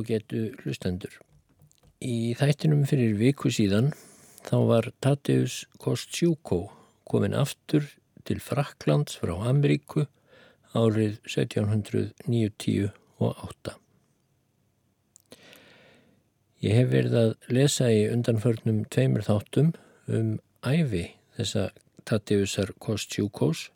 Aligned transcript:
ágetu 0.00 0.40
hlustendur. 0.62 1.12
Í 2.00 2.32
þættinum 2.38 2.86
fyrir 2.88 3.18
viku 3.20 3.50
síðan 3.52 3.92
þá 4.46 4.56
var 4.70 4.84
Tadeus 5.04 5.66
Kostjúkó 5.80 6.70
komin 7.04 7.34
aftur 7.36 7.84
til 8.24 8.40
Fraklands 8.40 9.18
frá 9.20 9.34
Ameríku 9.50 10.06
árið 10.72 11.20
1798. 11.26 13.76
Ég 16.60 16.74
hef 16.76 16.90
verið 16.92 17.14
að 17.16 17.34
lesa 17.52 17.90
í 17.92 18.08
undanförnum 18.12 18.84
tveimur 18.92 19.22
þáttum 19.26 19.72
um 20.08 20.40
æfi 20.64 21.14
þessa 21.36 21.70
Tadeusar 22.08 22.72
Kostjúkós 22.80 23.70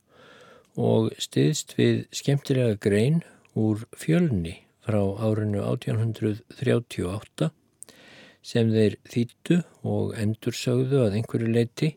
og 0.81 1.13
stiðst 1.21 1.79
við 1.79 2.07
skemmtilega 2.15 2.77
grein 2.81 3.23
úr 3.55 3.87
fjölni 3.97 4.64
frá 4.85 5.01
árinu 5.25 5.63
1838 5.65 7.51
sem 8.45 8.73
þeir 8.73 8.97
þýttu 9.09 9.61
og 9.89 10.13
endursögðu 10.21 11.07
að 11.07 11.19
einhverju 11.19 11.53
leiti 11.53 11.95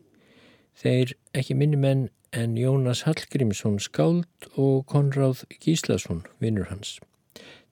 þeir 0.78 1.12
ekki 1.36 1.56
minni 1.58 1.80
menn 1.80 2.06
en 2.32 2.56
Jónas 2.60 3.04
Hallgrímsson 3.06 3.78
skáld 3.80 4.48
og 4.56 4.86
Konráð 4.88 5.44
Gíslason, 5.60 6.24
vinnur 6.40 6.68
hans. 6.68 6.98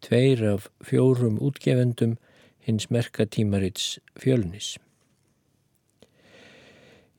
Tveir 0.05 0.42
af 0.45 0.69
fjórum 0.84 1.39
útgefendum 1.41 2.17
hins 2.64 2.91
merkatímarits 2.91 3.98
fjölnis. 4.17 4.77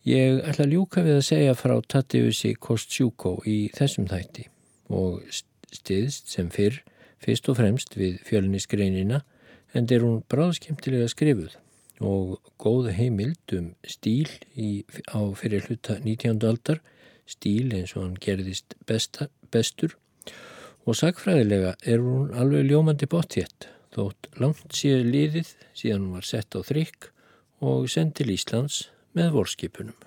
Ég 0.07 0.41
ætla 0.47 0.65
að 0.65 0.73
ljúka 0.73 1.03
við 1.03 1.17
að 1.19 1.25
segja 1.27 1.55
frá 1.57 1.75
Tatiusi 1.83 2.53
Kostjúkó 2.55 3.37
í 3.45 3.67
þessum 3.75 4.07
þætti 4.07 4.47
og 4.87 5.25
stiðst 5.73 6.31
sem 6.31 6.51
fyrr 6.53 6.79
fyrst 7.23 7.49
og 7.51 7.59
fremst 7.59 7.95
við 7.97 8.19
fjölnisgreinina 8.27 9.23
en 9.75 9.87
er 9.91 10.05
hún 10.05 10.21
bráðskemtilega 10.31 11.09
skrifuð 11.11 11.57
og 12.03 12.37
góð 12.61 12.91
heimild 12.93 13.53
um 13.57 13.71
stíl 13.87 14.29
í, 14.53 14.85
á 15.09 15.19
fyrir 15.37 15.65
hluta 15.65 15.97
19. 16.03 16.37
aldar, 16.45 16.81
stíl 17.25 17.73
eins 17.73 17.95
og 17.97 18.03
hann 18.03 18.19
gerðist 18.21 18.77
besta, 18.87 19.29
bestur 19.51 19.97
og 20.85 20.95
sagfræðilega 20.95 21.75
er 21.83 22.03
hún 22.03 22.31
alveg 22.37 22.69
ljómandi 22.69 23.09
bóttjett 23.09 23.69
þótt 23.95 24.29
langt 24.41 24.77
síður 24.77 25.07
liðið 25.11 25.53
síðan 25.73 26.05
hún 26.05 26.19
var 26.19 26.27
sett 26.29 26.53
á 26.53 26.61
þrygg 26.61 27.09
og 27.65 27.89
sendt 27.91 28.19
til 28.19 28.29
Íslands 28.35 28.85
með 29.17 29.33
vorskipunum. 29.39 29.97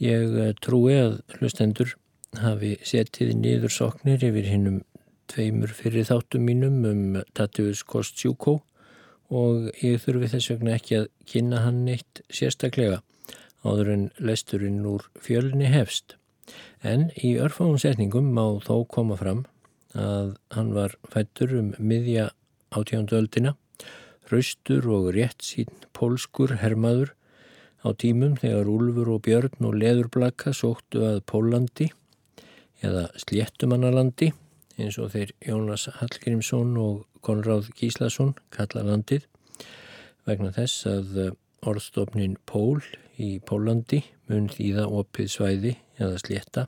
Ég 0.00 0.32
eh, 0.40 0.54
trúi 0.64 0.94
að 0.96 1.18
hlustendur 1.36 1.90
hafi 2.40 2.76
setið 2.86 3.34
nýður 3.36 3.74
soknir 3.74 4.22
yfir 4.24 4.46
hinnum 4.48 4.78
tveimur 5.28 5.74
fyrir 5.76 6.06
þáttum 6.08 6.46
mínum 6.48 6.78
um 6.88 7.18
Tatius 7.36 7.82
Kostjúkó 7.84 8.62
og 9.28 9.68
ég 9.84 10.00
þurfi 10.00 10.30
þess 10.32 10.52
vegna 10.54 10.78
ekki 10.78 10.96
að 11.02 11.10
kynna 11.28 11.60
hann 11.66 11.84
neitt 11.84 12.22
sérstaklega 12.32 13.02
áður 13.60 13.92
en 13.92 14.08
lesturinn 14.24 14.80
úr 14.88 15.04
fjölni 15.20 15.68
hefst. 15.68 16.16
En 16.80 17.10
í 17.20 17.36
örfáum 17.36 17.76
setningum 17.78 18.32
má 18.32 18.44
þó 18.64 18.86
koma 18.88 19.20
fram 19.20 19.44
að 19.92 20.32
hann 20.56 20.72
var 20.72 20.96
fættur 21.12 21.52
um 21.60 21.74
miðja 21.76 22.30
átjánduöldina, 22.72 23.52
hraustur 24.30 24.88
og 24.88 25.12
rétt 25.12 25.44
sín 25.44 25.70
pólskur 25.92 26.56
hermaður 26.62 27.12
á 27.84 27.88
tímum 27.96 28.36
þegar 28.40 28.68
Úlfur 28.70 29.10
og 29.14 29.24
Björn 29.26 29.66
og 29.66 29.76
Leðurblaka 29.80 30.52
sóttu 30.56 31.02
að 31.06 31.22
Pólandi 31.30 31.90
eða 32.84 33.08
Sléttumannalandi 33.20 34.30
eins 34.80 34.98
og 35.00 35.12
þeir 35.14 35.34
Jónas 35.44 35.86
Hallgrímsson 36.00 36.76
og 36.80 37.04
Konráð 37.24 37.70
Gíslason 37.76 38.34
kalla 38.54 38.84
landið 38.86 39.26
vegna 40.28 40.52
þess 40.56 40.86
að 40.88 41.20
eh, 41.20 41.32
orðstofnin 41.66 42.38
Pól 42.48 42.80
í 43.20 43.34
Pólandi 43.44 44.02
mun 44.30 44.48
þýða 44.52 44.86
opið 45.00 45.32
svæði 45.32 45.72
eða 46.00 46.20
slétta. 46.22 46.66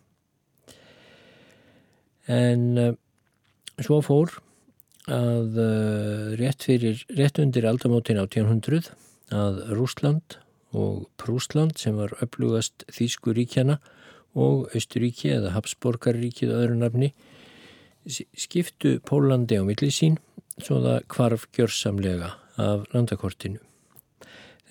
En 2.29 2.67
uh, 2.79 2.93
svo 3.83 3.99
fór 4.05 4.35
að 5.11 5.57
uh, 5.59 6.35
rétt, 6.39 6.67
fyrir, 6.69 7.01
rétt 7.17 7.41
undir 7.43 7.67
aldamótin 7.67 8.21
1800 8.21 8.93
að 9.35 9.63
Rúsland 9.73 10.37
og 10.73 11.09
Prúsland 11.21 11.79
sem 11.81 11.97
var 11.97 12.15
upplugast 12.25 12.87
Þýskuríkjana 12.93 13.79
og 14.35 14.73
Östuríki 14.77 15.33
eða 15.35 15.53
Habsborgaríkið 15.57 16.55
öðru 16.57 16.79
nafni 16.81 17.13
skiptu 18.09 18.99
Pólandi 19.07 19.61
á 19.61 19.63
millisín 19.67 20.17
svo 20.59 20.81
það 20.83 21.05
kvarf 21.13 21.47
gjörsamlega 21.55 22.33
af 22.61 22.89
landakortinu. 22.93 23.61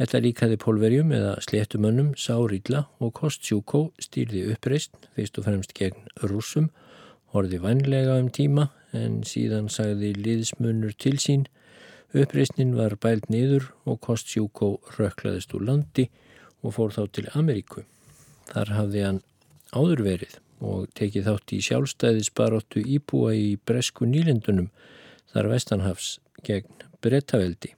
Þetta 0.02 0.22
líkaði 0.24 0.58
pólverjum 0.58 1.12
eða 1.14 1.36
sléttumönnum 1.46 2.14
Sárítla 2.18 2.86
og 3.04 3.14
Kostjúkó 3.20 3.90
stýrði 4.02 4.48
uppreist 4.54 4.96
fyrst 5.16 5.38
og 5.38 5.46
fremst 5.46 5.76
gegn 5.78 6.08
rúsum, 6.26 6.72
horfi 7.36 7.60
vannlega 7.62 8.18
um 8.20 8.32
tíma 8.34 8.70
en 8.98 9.22
síðan 9.28 9.70
sagði 9.72 10.14
liðsmunur 10.18 10.96
til 10.98 11.20
sín 11.22 11.46
Uppreysnin 12.12 12.74
var 12.76 12.98
bælt 13.00 13.30
niður 13.32 13.70
og 13.88 14.02
Kostjúkó 14.04 14.74
rökklaðist 14.98 15.54
úr 15.56 15.64
landi 15.64 16.10
og 16.60 16.76
fór 16.76 16.92
þá 16.92 17.04
til 17.16 17.28
Ameríku. 17.40 17.86
Þar 18.52 18.72
hafði 18.76 19.04
hann 19.06 19.22
áður 19.72 20.04
verið 20.10 20.34
og 20.62 20.90
tekið 20.98 21.30
þátt 21.30 21.54
í 21.56 21.60
sjálfstæðisbaróttu 21.68 22.84
íbúa 22.84 23.32
í 23.38 23.54
Bresku 23.56 24.06
nýlendunum 24.10 24.68
þar 25.32 25.50
vestanhafs 25.54 26.18
gegn 26.44 26.84
Brettaveldi. 27.02 27.72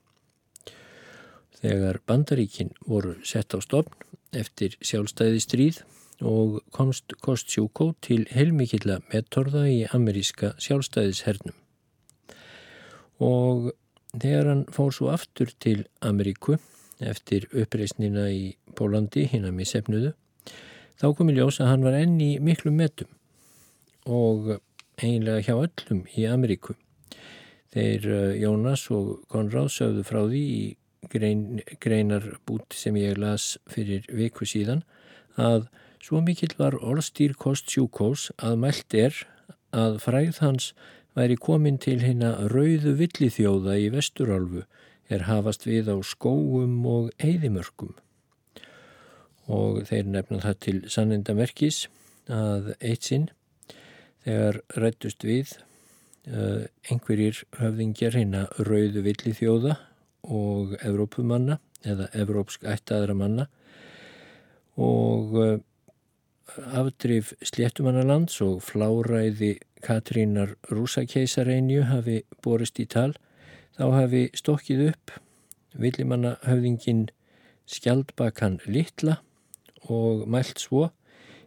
Þegar 1.62 2.00
bandaríkin 2.04 2.74
voru 2.84 3.14
sett 3.24 3.54
á 3.54 3.58
stopn 3.62 3.94
eftir 4.34 4.74
sjálfstæðistríð 4.82 5.84
og 6.26 6.58
komst 6.74 7.14
Kostjúkó 7.22 7.92
til 8.02 8.24
heilmikilla 8.34 8.98
mettorða 9.12 9.64
í 9.70 9.80
ameríska 9.94 10.52
sjálfstæðishernum. 10.58 11.54
Og 13.22 13.70
Þegar 14.14 14.50
hann 14.50 14.62
fór 14.70 14.92
svo 14.94 15.10
aftur 15.10 15.50
til 15.58 15.84
Ameríku 16.04 16.58
eftir 17.02 17.48
uppreysnina 17.50 18.28
í 18.30 18.54
Pólandi, 18.78 19.26
hinn 19.30 19.46
að 19.48 19.56
missefnuðu, 19.58 20.12
þá 21.00 21.06
kom 21.18 21.32
í 21.32 21.34
ljós 21.34 21.58
að 21.60 21.70
hann 21.72 21.86
var 21.86 21.98
enn 21.98 22.14
í 22.22 22.30
miklu 22.38 22.70
metum 22.74 23.10
og 24.06 24.54
eiginlega 25.02 25.42
hjá 25.48 25.54
öllum 25.56 26.04
í 26.14 26.26
Ameríku. 26.30 26.76
Þeir 27.74 28.06
eh, 28.06 28.36
Jónas 28.38 28.86
og 28.94 29.24
Konráð 29.32 29.72
sögðu 29.74 30.04
frá 30.06 30.20
því 30.22 30.42
í 30.54 30.64
grein, 31.10 31.62
greinar 31.82 32.36
bút 32.46 32.76
sem 32.76 32.94
ég 33.00 33.18
las 33.18 33.56
fyrir 33.70 34.06
viku 34.14 34.46
síðan 34.46 34.84
að 35.34 35.66
svo 36.04 36.20
mikill 36.22 36.54
var 36.58 36.76
orðstýr 36.78 37.34
kost 37.34 37.72
sjúkós 37.72 38.28
að 38.38 38.60
mælt 38.62 38.94
er 38.94 39.18
að 39.74 39.98
fræð 40.04 40.38
hans 40.44 40.70
væri 41.14 41.36
komin 41.38 41.78
til 41.78 42.00
hérna 42.02 42.34
rauðu 42.50 42.94
villithjóða 42.98 43.76
í 43.78 43.90
vesturálfu 43.94 44.64
er 45.12 45.26
hafast 45.28 45.66
við 45.68 45.90
á 45.92 45.96
skóum 46.02 46.82
og 46.88 47.10
eigðimörkum. 47.22 47.92
Og 49.46 49.84
þeir 49.88 50.08
nefna 50.08 50.40
það 50.42 50.60
til 50.66 50.76
sannendamerkis 50.90 51.84
að 52.32 52.72
eitt 52.80 53.10
sinn 53.10 53.28
þegar 54.24 54.60
rættust 54.80 55.26
við 55.26 55.52
uh, 56.32 56.64
einhverjir 56.88 57.42
höfðingjar 57.60 58.16
hérna 58.16 58.46
rauðu 58.56 59.04
villi 59.04 59.34
þjóða 59.36 59.76
og 60.24 60.72
Evrópumanna 60.80 61.58
eða 61.84 62.08
Evrópsk 62.16 62.64
ættaðra 62.64 63.16
manna 63.18 63.46
og 64.80 65.36
uh, 65.36 65.58
afdrif 66.72 67.34
sléttumannalands 67.44 68.40
og 68.44 68.62
fláræði 68.64 69.58
Katrínar 69.84 70.54
rúsakeisareinju 70.70 71.84
hafi 71.90 72.22
borist 72.44 72.80
í 72.80 72.86
tal 72.88 73.12
þá 73.76 73.84
hafi 73.98 74.24
stokkið 74.36 74.82
upp 74.88 75.14
villimanna 75.84 76.36
höfðingin 76.46 77.06
Skjaldbakan 77.68 78.60
Littla 78.66 79.18
og 79.92 80.26
mælt 80.30 80.62
svo 80.62 80.90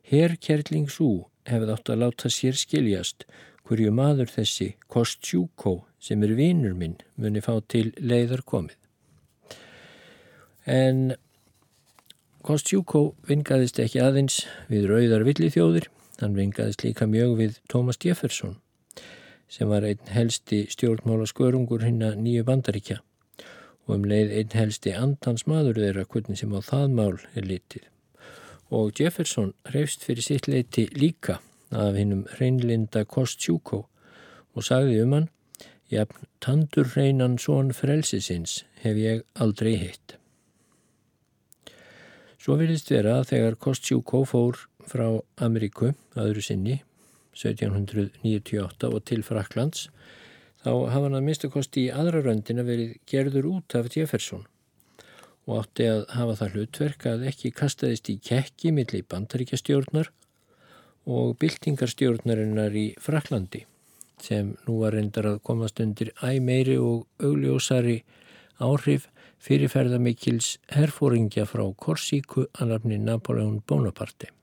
Herr 0.08 0.38
Kjerling 0.42 0.90
Sú 0.92 1.28
hefði 1.48 1.74
átt 1.74 1.92
að 1.92 2.02
láta 2.04 2.32
sér 2.32 2.58
skiljast 2.60 3.26
hverju 3.68 3.92
maður 3.92 4.32
þessi 4.32 4.74
Kostjúkó 4.92 5.82
sem 6.00 6.24
er 6.24 6.36
vinnur 6.38 6.76
minn 6.78 6.98
muni 7.20 7.42
fá 7.44 7.58
til 7.68 7.90
leiðar 8.00 8.44
komið. 8.48 8.78
En 10.68 11.16
Kostjúkó 12.48 13.12
vingaðist 13.28 13.80
ekki 13.84 14.00
aðeins 14.04 14.42
við 14.72 14.88
rauðar 14.92 15.26
villithjóðir, 15.28 15.90
hann 16.22 16.38
vingaðist 16.38 16.84
líka 16.86 17.08
mjög 17.10 17.36
við 17.42 17.60
Thomas 17.70 18.00
Jefferson 18.04 18.58
sem 19.48 19.70
var 19.72 19.86
einn 19.88 20.12
helsti 20.12 20.66
stjórnmála 20.72 21.28
skörungur 21.30 21.86
hinn 21.86 22.04
að 22.04 22.18
nýju 22.24 22.48
bandaríkja 22.48 22.98
og 23.88 23.94
um 23.96 24.08
leið 24.12 24.34
einn 24.40 24.56
helsti 24.60 24.94
andans 24.98 25.46
maður 25.48 25.80
þeirra 25.84 26.08
hvernig 26.12 26.42
sem 26.42 26.52
á 26.52 26.60
það 26.60 26.88
mál 26.98 27.14
er 27.40 27.48
litið. 27.48 27.86
Og 28.76 28.92
Jefferson 29.00 29.54
reyfst 29.72 30.04
fyrir 30.04 30.26
sitt 30.26 30.50
leiti 30.52 30.90
líka 30.92 31.40
af 31.72 31.96
hinnum 31.96 32.26
reynlinda 32.40 33.06
Kostjúkó 33.08 33.86
og 33.88 34.68
sagði 34.68 35.00
um 35.06 35.16
hann 35.16 35.30
Jafn 35.88 36.28
tandur 36.44 36.90
reynan 36.98 37.38
són 37.40 37.72
frelsisins 37.72 38.66
hef 38.84 38.98
ég 39.00 39.22
aldrei 39.40 39.78
hitt. 39.80 40.18
Svo 42.38 42.58
vilist 42.60 42.92
vera 42.92 43.22
að 43.22 43.30
þegar 43.32 43.56
Kostjúkó 43.64 44.26
fór 44.28 44.67
frá 44.88 45.08
Ameríku 45.44 45.94
aðru 46.18 46.44
sinni 46.44 46.80
1798 47.38 48.90
og 48.90 49.04
til 49.06 49.24
Fraklands 49.26 49.88
þá 50.64 50.72
hafa 50.92 51.06
hann 51.06 51.18
að 51.20 51.26
minnstakosti 51.28 51.88
í 51.88 51.94
aðra 51.94 52.24
röndina 52.26 52.66
verið 52.68 52.96
gerður 53.10 53.50
út 53.54 53.78
af 53.78 53.90
Jefferson 53.94 54.46
og 55.48 55.62
átti 55.62 55.88
að 55.88 56.06
hafa 56.12 56.38
það 56.42 56.56
hlutverk 56.56 57.08
að 57.08 57.26
ekki 57.32 57.54
kastaðist 57.56 58.10
í 58.12 58.18
kekki 58.20 58.74
millir 58.76 59.06
bandaríkjastjórnar 59.12 60.12
og 61.08 61.36
byltingarstjórnarinnar 61.40 62.76
í 62.76 62.88
Fraklandi 63.00 63.64
sem 64.24 64.56
nú 64.68 64.80
var 64.82 64.98
reyndar 64.98 65.30
að 65.30 65.44
komast 65.46 65.80
undir 65.84 66.12
æmeiri 66.26 66.78
og 66.82 67.06
augljósari 67.24 68.02
áhrif 68.58 69.08
fyrirferðamikils 69.44 70.56
herfóringja 70.74 71.46
frá 71.46 71.64
Korsíku 71.78 72.48
að 72.58 72.74
nafni 72.74 72.98
Napoleon 72.98 73.62
Bonaparte. 73.68 74.37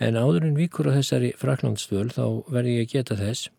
En 0.00 0.16
áðurinn 0.16 0.56
vikur 0.56 0.88
á 0.88 0.96
þessari 0.96 1.34
Fraklandstöl 1.36 2.08
þá 2.14 2.24
verði 2.48 2.78
ég 2.78 2.86
að 2.86 2.92
geta 2.94 3.16
þess 3.18 3.50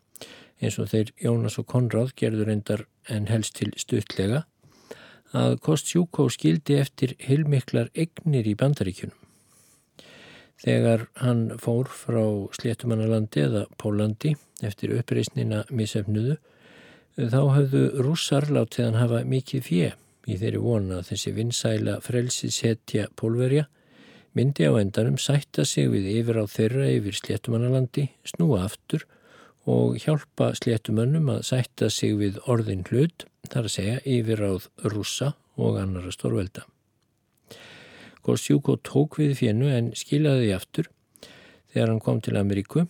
eins 0.62 0.78
og 0.78 0.88
þeir 0.90 1.12
Jónas 1.22 1.58
og 1.58 1.66
Konráð 1.70 2.14
gerður 2.18 2.50
endar 2.52 2.84
en 3.10 3.26
helst 3.30 3.56
til 3.58 3.72
stuttlega, 3.78 4.44
að 5.34 5.56
Kostjúkó 5.64 6.28
skildi 6.30 6.76
eftir 6.78 7.16
hilmiklar 7.22 7.90
egnir 7.94 8.46
í 8.46 8.54
bandaríkunum. 8.58 9.16
Þegar 10.62 11.08
hann 11.18 11.48
fór 11.58 11.88
frá 11.90 12.22
Sléttumannalandi 12.54 13.42
eða 13.42 13.64
Pólandi 13.80 14.36
eftir 14.62 14.92
uppreysnina 14.94 15.64
misefnuðu, 15.74 16.36
þá 17.18 17.40
hafðu 17.56 17.82
rússar 18.04 18.46
látið 18.52 18.86
hann 18.86 19.00
hafa 19.00 19.24
mikið 19.26 19.66
fjö 19.66 19.90
í 20.30 20.38
þeirri 20.38 20.62
vona 20.62 21.00
að 21.00 21.08
þessi 21.10 21.32
vinsæla 21.34 21.96
frelsisetja 22.04 23.08
pólverja 23.18 23.66
myndi 24.36 24.64
á 24.68 24.72
endanum 24.80 25.18
sætta 25.20 25.64
sig 25.68 25.90
við 25.92 26.08
yfir 26.18 26.40
á 26.40 26.44
þeirra 26.48 26.88
yfir 26.92 27.18
Sléttumannalandi, 27.18 28.08
snúa 28.24 28.64
aftur 28.66 29.04
og 29.68 29.98
hjálpa 30.02 30.52
sléttumönnum 30.58 31.28
að 31.36 31.44
sætta 31.46 31.90
sig 31.90 32.16
við 32.18 32.40
orðin 32.50 32.82
hlut, 32.88 33.26
þar 33.46 33.68
að 33.68 33.74
segja 33.76 33.98
yfirráð 34.08 34.68
rússa 34.90 35.34
og 35.60 35.78
annara 35.78 36.10
stórvelda. 36.14 36.64
Kostjúko 38.22 38.78
tók 38.82 39.18
við 39.18 39.36
fjennu 39.38 39.70
en 39.70 39.90
skilaði 39.98 40.46
því 40.46 40.52
aftur 40.56 40.90
þegar 41.72 41.90
hann 41.90 42.02
kom 42.02 42.20
til 42.22 42.36
Ameríku 42.38 42.86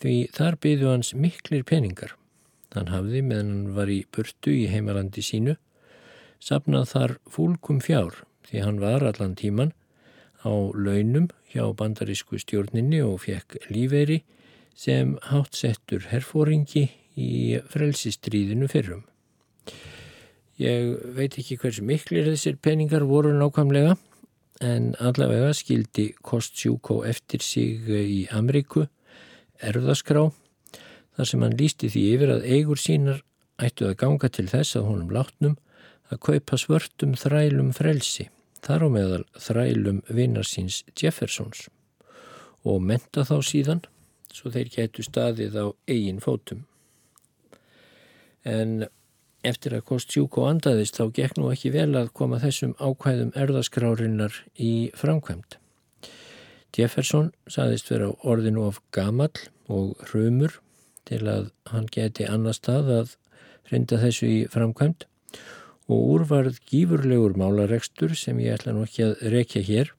því 0.00 0.14
þar 0.34 0.58
byggðu 0.62 0.90
hans 0.90 1.12
miklir 1.14 1.64
peningar. 1.66 2.14
Hann 2.74 2.90
hafði 2.92 3.22
meðan 3.26 3.50
hann 3.50 3.74
var 3.74 3.90
í 3.90 4.04
burtu 4.14 4.54
í 4.54 4.68
heimalandi 4.70 5.24
sínu 5.26 5.56
sapnað 6.40 6.88
þar 6.94 7.16
fúlkum 7.28 7.80
fjár 7.82 8.22
því 8.48 8.64
hann 8.64 8.80
var 8.82 9.04
allan 9.04 9.36
tíman 9.38 9.74
á 10.44 10.52
launum 10.74 11.28
hjá 11.52 11.64
bandarísku 11.76 12.38
stjórninni 12.40 13.02
og 13.04 13.22
fekk 13.24 13.58
lífeyri 13.72 14.22
sem 14.76 15.16
hátsettur 15.28 16.06
herfóringi 16.10 16.86
í 17.20 17.58
frelsistríðinu 17.72 18.68
fyrrum. 18.70 19.02
Ég 20.60 20.96
veit 21.16 21.36
ekki 21.40 21.56
hversu 21.60 21.84
miklir 21.84 22.28
þessir 22.28 22.58
peningar 22.60 23.04
voru 23.08 23.32
nákvæmlega 23.36 23.96
en 24.60 24.90
allavega 25.00 25.54
skildi 25.56 26.10
Kostjúkó 26.20 27.00
eftir 27.08 27.40
sig 27.44 27.88
í 27.88 28.26
Ameríku 28.36 28.86
erðaskrá 29.60 30.26
þar 31.16 31.28
sem 31.28 31.44
hann 31.44 31.56
lísti 31.56 31.88
því 31.92 32.04
yfir 32.14 32.34
að 32.34 32.46
eigur 32.48 32.80
sínar 32.80 33.22
ættu 33.60 33.88
að 33.88 33.96
ganga 34.02 34.28
til 34.32 34.46
þess 34.48 34.76
að 34.76 34.86
honum 34.88 35.14
látnum 35.16 35.56
að 36.12 36.22
kaupa 36.28 36.60
svörtum 36.60 37.16
þrælum 37.16 37.72
frelsi 37.76 38.28
þar 38.64 38.86
á 38.86 38.88
meðal 38.92 39.24
þrælum 39.38 40.02
vinnarsins 40.08 40.82
Jeffersons 40.98 41.68
og 42.66 42.82
menta 42.84 43.24
þá 43.24 43.36
síðan 43.46 43.82
svo 44.34 44.52
þeir 44.54 44.72
getu 44.74 45.04
staðið 45.04 45.56
á 45.58 45.66
eigin 45.90 46.20
fótum. 46.22 46.64
En 48.44 48.86
eftir 49.46 49.74
að 49.76 49.86
Kostjúko 49.88 50.44
andaðist 50.48 50.98
þá 51.00 51.10
gekk 51.16 51.38
nú 51.40 51.50
ekki 51.52 51.72
vel 51.74 51.90
að 51.98 52.12
koma 52.16 52.40
þessum 52.42 52.76
ákvæðum 52.78 53.32
erðaskrárinnar 53.38 54.36
í 54.60 54.90
framkvæmt. 54.96 55.56
Jefferson 56.76 57.32
saðist 57.50 57.90
vera 57.90 58.12
orðinu 58.22 58.68
of 58.68 58.78
gamal 58.94 59.32
og 59.68 59.96
hrumur 60.10 60.60
til 61.08 61.24
að 61.26 61.50
hann 61.72 61.88
geti 61.90 62.28
annar 62.28 62.54
stað 62.54 62.92
að 62.94 63.16
hrinda 63.70 63.98
þessu 64.02 64.28
í 64.28 64.38
framkvæmt 64.52 65.06
og 65.90 66.10
úrvarð 66.14 66.60
gífurlegur 66.70 67.34
málaregstur 67.38 68.14
sem 68.14 68.38
ég 68.38 68.54
ætla 68.54 68.76
nú 68.76 68.84
ekki 68.86 69.08
að 69.08 69.24
rekja 69.34 69.62
hér 69.66 69.90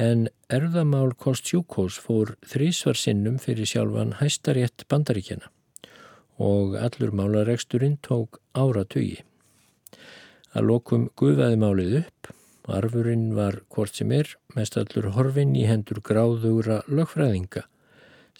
en 0.00 0.26
erðamál 0.50 1.12
Kostjúkós 1.18 1.98
fór 2.02 2.34
þrísvar 2.46 2.98
sinnum 2.98 3.38
fyrir 3.42 3.68
sjálfan 3.70 4.16
hæstarétt 4.18 4.86
bandaríkjana 4.90 5.50
og 6.40 6.76
allur 6.80 7.12
málaregsturinn 7.12 7.98
tók 8.00 8.40
áratugi. 8.56 9.20
Að 10.56 10.66
lokum 10.70 11.10
gufaði 11.20 11.58
málið 11.60 11.96
upp, 12.00 12.30
arfurinn 12.70 13.34
var 13.36 13.60
hvort 13.68 13.98
sem 13.98 14.10
er 14.14 14.30
mest 14.56 14.78
allur 14.80 15.10
horfinn 15.14 15.52
í 15.58 15.66
hendur 15.68 16.00
gráðugra 16.06 16.80
lögfræðinga 16.88 17.66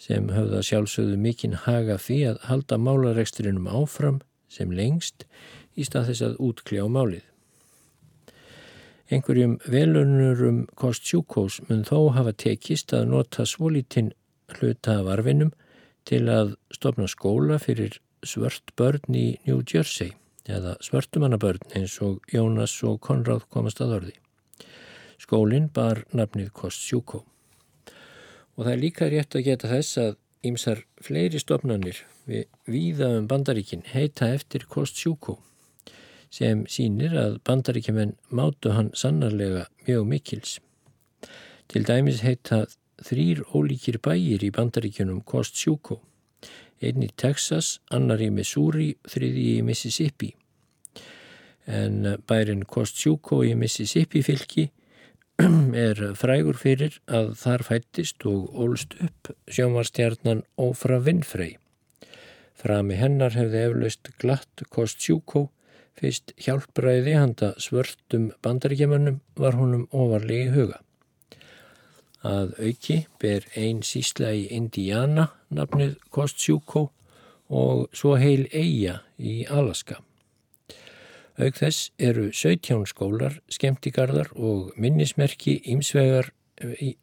sem 0.01 0.31
höfða 0.33 0.63
sjálfsögðu 0.65 1.17
mikinn 1.21 1.59
haga 1.67 1.99
því 2.01 2.19
að 2.31 2.43
halda 2.49 2.79
málaregsturinnum 2.81 3.69
áfram 3.69 4.21
sem 4.51 4.71
lengst 4.73 5.27
í 5.27 5.60
stað 5.87 6.11
þess 6.11 6.25
að 6.27 6.39
útkljá 6.47 6.87
málið. 6.91 7.23
Einhverjum 9.11 9.57
velunurum 9.67 10.61
Kostjúkós 10.79 11.59
mun 11.67 11.83
þó 11.83 12.13
hafa 12.15 12.31
tekist 12.31 12.93
að 12.95 13.09
nota 13.11 13.43
svolítinn 13.43 14.13
hluta 14.55 15.01
af 15.01 15.09
arfinum 15.17 15.51
til 16.07 16.23
að 16.31 16.53
stopna 16.71 17.09
skóla 17.11 17.57
fyrir 17.59 17.97
svört 18.23 18.71
börn 18.79 19.17
í 19.17 19.25
New 19.47 19.59
Jersey 19.67 20.13
eða 20.47 20.77
svörtumannabörn 20.79 21.75
eins 21.75 21.97
og 22.01 22.23
Jónas 22.31 22.77
og 22.87 23.01
Konráð 23.03 23.43
komast 23.51 23.83
að 23.83 23.97
orði. 23.99 24.15
Skólinn 25.19 25.67
bar 25.75 26.05
nafnið 26.15 26.53
Kostjúkó. 26.55 27.25
Og 28.55 28.63
það 28.63 28.73
er 28.73 28.81
líka 28.81 29.11
rétt 29.11 29.35
að 29.35 29.47
geta 29.51 29.69
þess 29.75 29.99
að 30.01 30.17
ýmsar 30.47 30.85
fleiri 31.03 31.39
stopnarnir 31.39 31.99
við 32.31 32.47
víða 32.63 33.11
um 33.19 33.27
bandaríkin 33.27 33.83
heita 33.91 34.31
eftir 34.31 34.65
Kostjúkó 34.71 35.41
sem 36.31 36.63
sínir 36.71 37.15
að 37.19 37.39
bandaríkjumenn 37.47 38.15
mátu 38.31 38.73
hann 38.75 38.91
sannarlega 38.97 39.65
mjög 39.87 40.07
mikils. 40.07 40.59
Til 41.67 41.83
dæmis 41.87 42.23
heita 42.25 42.65
þrýr 43.03 43.43
ólíkir 43.55 43.99
bæir 44.03 44.43
í 44.43 44.51
bandaríkjunum 44.55 45.23
Kostjúko, 45.27 45.99
einn 46.81 47.03
í 47.05 47.09
Texas, 47.15 47.79
annar 47.91 48.21
í 48.23 48.29
Missouri, 48.33 48.93
þriði 49.07 49.47
í 49.57 49.63
Mississippi. 49.65 50.31
En 51.67 52.15
bærin 52.27 52.63
Kostjúko 52.65 53.43
í 53.45 53.55
Mississippi 53.55 54.23
fylki 54.25 54.69
er 55.87 55.99
frægur 56.17 56.57
fyrir 56.57 56.97
að 57.07 57.35
þar 57.43 57.65
fættist 57.67 58.25
og 58.29 58.49
ólst 58.65 58.97
upp 59.03 59.33
sjómarstjarnan 59.51 60.43
Ófra 60.59 60.99
Vinnfrey 61.05 61.57
Frami 62.61 62.97
hennar 62.99 63.33
hefði 63.33 63.63
eflaust 63.65 64.11
glatt 64.21 64.61
Kostjúkó, 64.69 65.47
fyrst 65.99 66.33
hjálpræði 66.41 67.17
handa 67.17 67.51
svörtum 67.61 68.31
bandaríkjamannum 68.43 69.19
var 69.37 69.57
honum 69.59 69.87
ofarlegi 69.91 70.51
huga. 70.55 70.79
Að 72.21 72.53
auki 72.61 72.97
ber 73.21 73.47
einn 73.57 73.81
sísla 73.85 74.31
í 74.37 74.45
Indiana 74.53 75.31
nafnið 75.49 75.97
Kostjúkó 76.13 76.89
og 77.51 77.87
svo 77.97 78.15
heil 78.21 78.45
eiga 78.53 79.01
í 79.17 79.41
Alaska. 79.49 79.97
Auk 81.41 81.57
þess 81.57 81.89
eru 81.97 82.29
17 82.29 82.85
skólar, 82.91 83.39
skemmtigarðar 83.49 84.29
og 84.35 84.75
minnismerki 84.77 85.57
ímsvegar, 85.73 86.29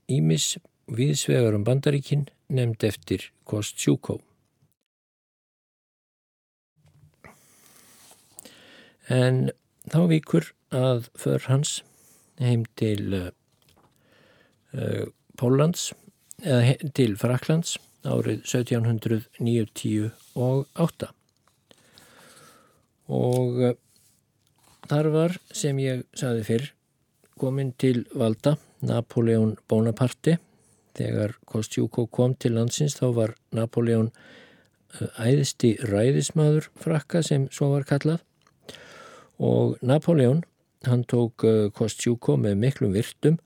ímis 0.07 0.59
viðsvegar 0.87 1.57
um 1.59 1.67
bandaríkin 1.67 2.29
nefnd 2.49 2.87
eftir 2.87 3.31
Kostjúkó. 3.49 4.21
En 9.09 9.49
þá 9.89 10.05
vikur 10.11 10.51
að 10.75 11.07
för 11.17 11.39
hans 11.49 11.85
heim 12.39 12.65
til 12.77 13.15
uh, 13.17 13.31
Póllands, 15.41 15.95
eða 16.45 16.77
til 16.95 17.17
Fraklands 17.19 17.79
árið 18.07 18.43
1798 18.45 21.09
og 23.09 23.59
uh, 23.65 23.73
þar 24.91 25.07
var 25.15 25.39
sem 25.57 25.79
ég 25.81 26.05
saði 26.17 26.43
fyrr 26.45 26.75
komin 27.41 27.73
til 27.81 28.07
valda 28.19 28.57
Napoleon 28.85 29.57
Bonaparte. 29.71 30.39
Þegar 30.99 31.31
Kostjúko 31.47 32.07
kom 32.11 32.35
til 32.35 32.53
landsins 32.59 32.99
þá 32.99 33.07
var 33.15 33.31
Napoleon 33.55 34.11
æðsti 35.23 35.77
ræðismadur 35.87 36.67
frakka 36.81 37.23
sem 37.23 37.49
svo 37.55 37.71
var 37.75 37.85
kallað 37.89 38.21
og 39.39 39.79
Napoleon, 39.83 40.43
hann 40.87 41.05
tók 41.05 41.45
uh, 41.47 41.69
Kostjúko 41.75 42.37
með 42.39 42.57
miklum 42.63 42.95
virtum, 42.95 43.39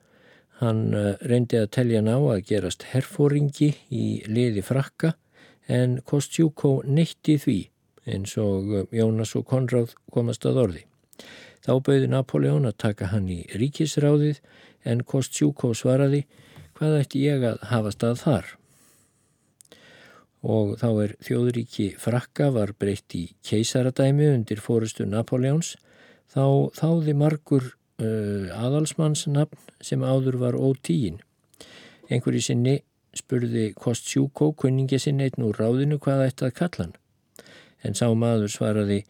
hann 0.60 0.92
uh, 0.96 1.14
reyndi 1.28 1.58
að 1.60 1.70
telja 1.76 2.02
ná 2.04 2.14
að 2.16 2.44
gerast 2.48 2.86
herfóringi 2.92 3.72
í 3.92 4.06
liði 4.28 4.64
frakka 4.64 5.14
en 5.68 6.00
Kostjúko 6.08 6.80
neytti 6.86 7.38
því 7.40 7.58
eins 8.08 8.36
og 8.40 8.72
uh, 8.72 8.86
Jónas 8.92 9.34
og 9.38 9.46
Konráð 9.50 9.96
komast 10.12 10.46
að 10.48 10.62
orði. 10.66 10.86
Þá 11.62 11.72
bauði 11.86 12.08
Napoleon 12.10 12.66
að 12.66 12.80
taka 12.86 13.12
hann 13.12 13.28
í 13.30 13.42
ríkisráðið 13.54 14.40
en 14.88 15.04
Kostjúko 15.06 15.74
svaraði 15.78 16.24
hvað 16.78 16.98
ætti 17.04 17.22
ég 17.28 17.44
að 17.46 17.62
hafa 17.70 17.92
stað 17.94 18.18
þar? 18.24 18.52
Og 20.42 20.74
þá 20.80 20.88
er 21.04 21.14
þjóðuríki 21.22 21.92
frakka 22.02 22.50
var 22.54 22.72
breytt 22.78 23.14
í 23.14 23.28
keisaradæmi 23.46 24.26
undir 24.32 24.62
fórustu 24.62 25.06
Napoleons 25.06 25.76
þá 26.32 26.74
þáði 26.74 27.14
margur 27.14 27.68
uh, 28.02 28.48
aðalsmannsnafn 28.58 29.60
sem 29.82 30.02
áður 30.02 30.40
var 30.42 30.58
ótíin. 30.58 31.20
Einhverji 32.10 32.42
sinni 32.48 32.80
spurði 33.14 33.70
Kostjúko 33.76 34.50
kunningi 34.58 34.98
sinni 34.98 35.28
einn 35.28 35.46
úr 35.46 35.60
ráðinu 35.60 36.00
hvað 36.02 36.26
ætti 36.26 36.48
að 36.48 36.56
kalla 36.58 36.86
hann. 36.86 36.94
En 37.82 37.98
sá 37.98 38.06
maður 38.14 38.50
svaraði 38.50 39.02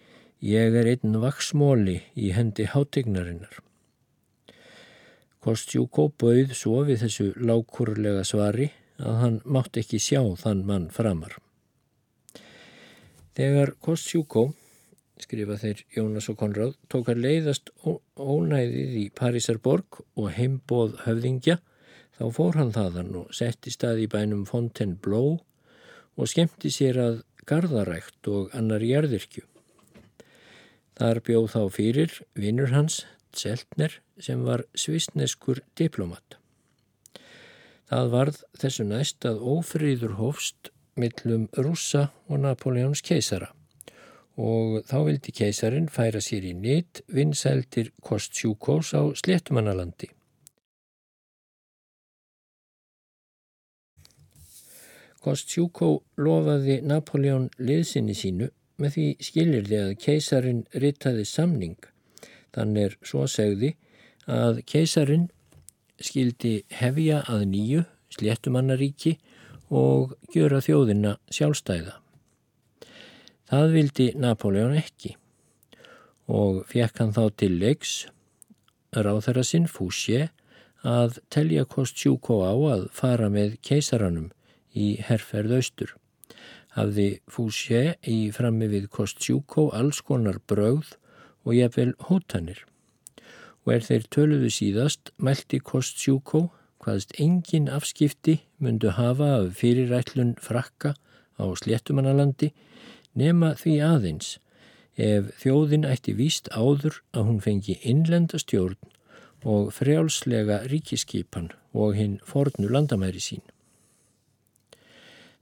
ég 0.43 0.77
er 0.77 0.89
einn 0.91 1.21
vaksmóli 1.23 2.01
í 2.19 2.33
hendi 2.37 2.67
hátegnarinnar. 2.69 3.61
Kostjúko 5.43 6.11
bauð 6.19 6.53
svo 6.55 6.85
við 6.87 7.07
þessu 7.07 7.33
lákurlega 7.41 8.23
svari 8.27 8.69
að 9.03 9.19
hann 9.23 9.39
mátt 9.45 9.79
ekki 9.81 10.01
sjá 10.03 10.21
þann 10.41 10.65
mann 10.69 10.89
framar. 10.95 11.37
Þegar 13.37 13.75
Kostjúkó, 13.81 14.51
skrifa 15.23 15.57
þeir 15.61 15.85
Jónas 15.97 16.29
og 16.29 16.39
Konráð, 16.41 16.75
tók 16.93 17.09
að 17.13 17.23
leiðast 17.25 17.71
ónæðið 17.83 18.97
í 19.01 19.05
Parísarborg 19.17 20.03
og 20.19 20.33
heimbóð 20.37 20.99
höfðingja, 21.07 21.59
þá 22.19 22.25
fór 22.37 22.59
hann 22.61 22.75
þaðan 22.75 23.15
og 23.23 23.33
setti 23.35 23.73
stað 23.73 24.05
í 24.05 24.11
bænum 24.13 24.45
Fontainebleau 24.49 25.39
og 26.19 26.29
skemmti 26.29 26.71
sér 26.75 27.01
að 27.01 27.23
gardarækt 27.49 28.29
og 28.29 28.53
annar 28.57 28.85
jærðirkju. 28.85 29.47
Þar 31.01 31.23
bjóð 31.25 31.49
þá 31.55 31.63
fyrir 31.73 32.21
vinnur 32.37 32.75
hans, 32.75 33.03
Tseltner, 33.33 33.97
sem 34.21 34.45
var 34.45 34.67
svisneskur 34.77 35.63
diplomat. 35.79 36.37
Það 37.93 38.07
varð 38.13 38.37
þessu 38.57 38.85
næst 38.89 39.25
að 39.29 39.43
ófríður 39.53 40.15
hófst 40.17 40.71
millum 40.97 41.43
rússa 41.53 42.07
og 42.25 42.39
Napoleons 42.41 43.03
keisara 43.05 43.51
og 44.41 44.79
þá 44.89 44.97
vildi 45.05 45.35
keisarin 45.37 45.91
færa 45.93 46.23
sér 46.25 46.47
í 46.49 46.55
nýtt 46.57 47.03
vinsældir 47.13 47.91
Kostjúkós 48.01 48.95
á 48.97 49.13
Sléttumannalandi. 49.13 50.09
Kostjúkó 55.21 55.91
lofaði 56.17 56.81
Napoleon 56.81 57.51
liðsinni 57.61 58.17
sínu 58.17 58.49
með 58.81 58.97
því 58.97 59.07
skilirði 59.21 59.83
að 59.83 59.93
keisarin 60.01 60.65
rittaði 60.73 61.29
samning. 61.29 61.77
Þannig 62.57 62.89
er 62.89 62.99
svo 63.05 63.29
segði 63.29 63.75
að 64.25 64.65
keisarin 64.65 65.29
skildi 66.05 66.55
hefja 66.75 67.23
að 67.31 67.47
nýju 67.53 67.85
sléttumannaríki 68.13 69.17
og 69.73 70.17
gjöra 70.35 70.61
þjóðina 70.65 71.17
sjálfstæða. 71.33 71.97
Það 73.49 73.75
vildi 73.77 74.07
Napoleon 74.17 74.77
ekki 74.79 75.15
og 76.33 76.63
fekk 76.71 77.01
hann 77.03 77.15
þá 77.17 77.25
til 77.37 77.57
leiks 77.61 77.95
ráþæra 78.93 79.45
sinn 79.45 79.69
Fouché 79.69 80.29
að 80.83 81.19
telja 81.33 81.65
Kostjúko 81.69 82.43
á 82.45 82.53
að 82.75 82.89
fara 82.97 83.29
með 83.33 83.59
keisaranum 83.65 84.31
í 84.75 84.97
herrferð 85.05 85.59
austur. 85.59 85.95
Hafði 86.77 87.21
Fouché 87.29 87.97
í 88.09 88.33
frammi 88.35 88.69
við 88.73 88.89
Kostjúko 88.93 89.71
alls 89.77 90.01
konar 90.05 90.41
brauð 90.49 90.97
og 91.45 91.57
jafnvel 91.57 91.93
hótanir 92.09 92.65
og 93.65 93.75
er 93.77 93.87
þeir 93.87 94.09
töluðu 94.15 94.51
síðast 94.51 95.13
mælti 95.23 95.61
Kostjúkó 95.63 96.49
hvaðst 96.83 97.15
engin 97.23 97.69
afskipti 97.71 98.41
myndu 98.59 98.91
hafa 98.97 99.29
af 99.39 99.53
fyrirætlun 99.61 100.35
frakka 100.43 100.95
á 101.39 101.45
sléttumannalandi 101.59 102.51
nema 103.15 103.53
því 103.59 103.77
aðeins 103.87 104.39
ef 104.99 105.31
þjóðin 105.41 105.87
ætti 105.89 106.15
víst 106.19 106.51
áður 106.53 106.99
að 107.15 107.29
hún 107.29 107.41
fengi 107.45 107.79
innlenda 107.83 108.41
stjórn 108.43 108.79
og 109.43 109.73
frjálslega 109.75 110.63
ríkiskipan 110.71 111.51
og 111.73 111.97
hinn 111.97 112.19
fornu 112.27 112.69
landamæri 112.71 113.23
sín. 113.23 113.43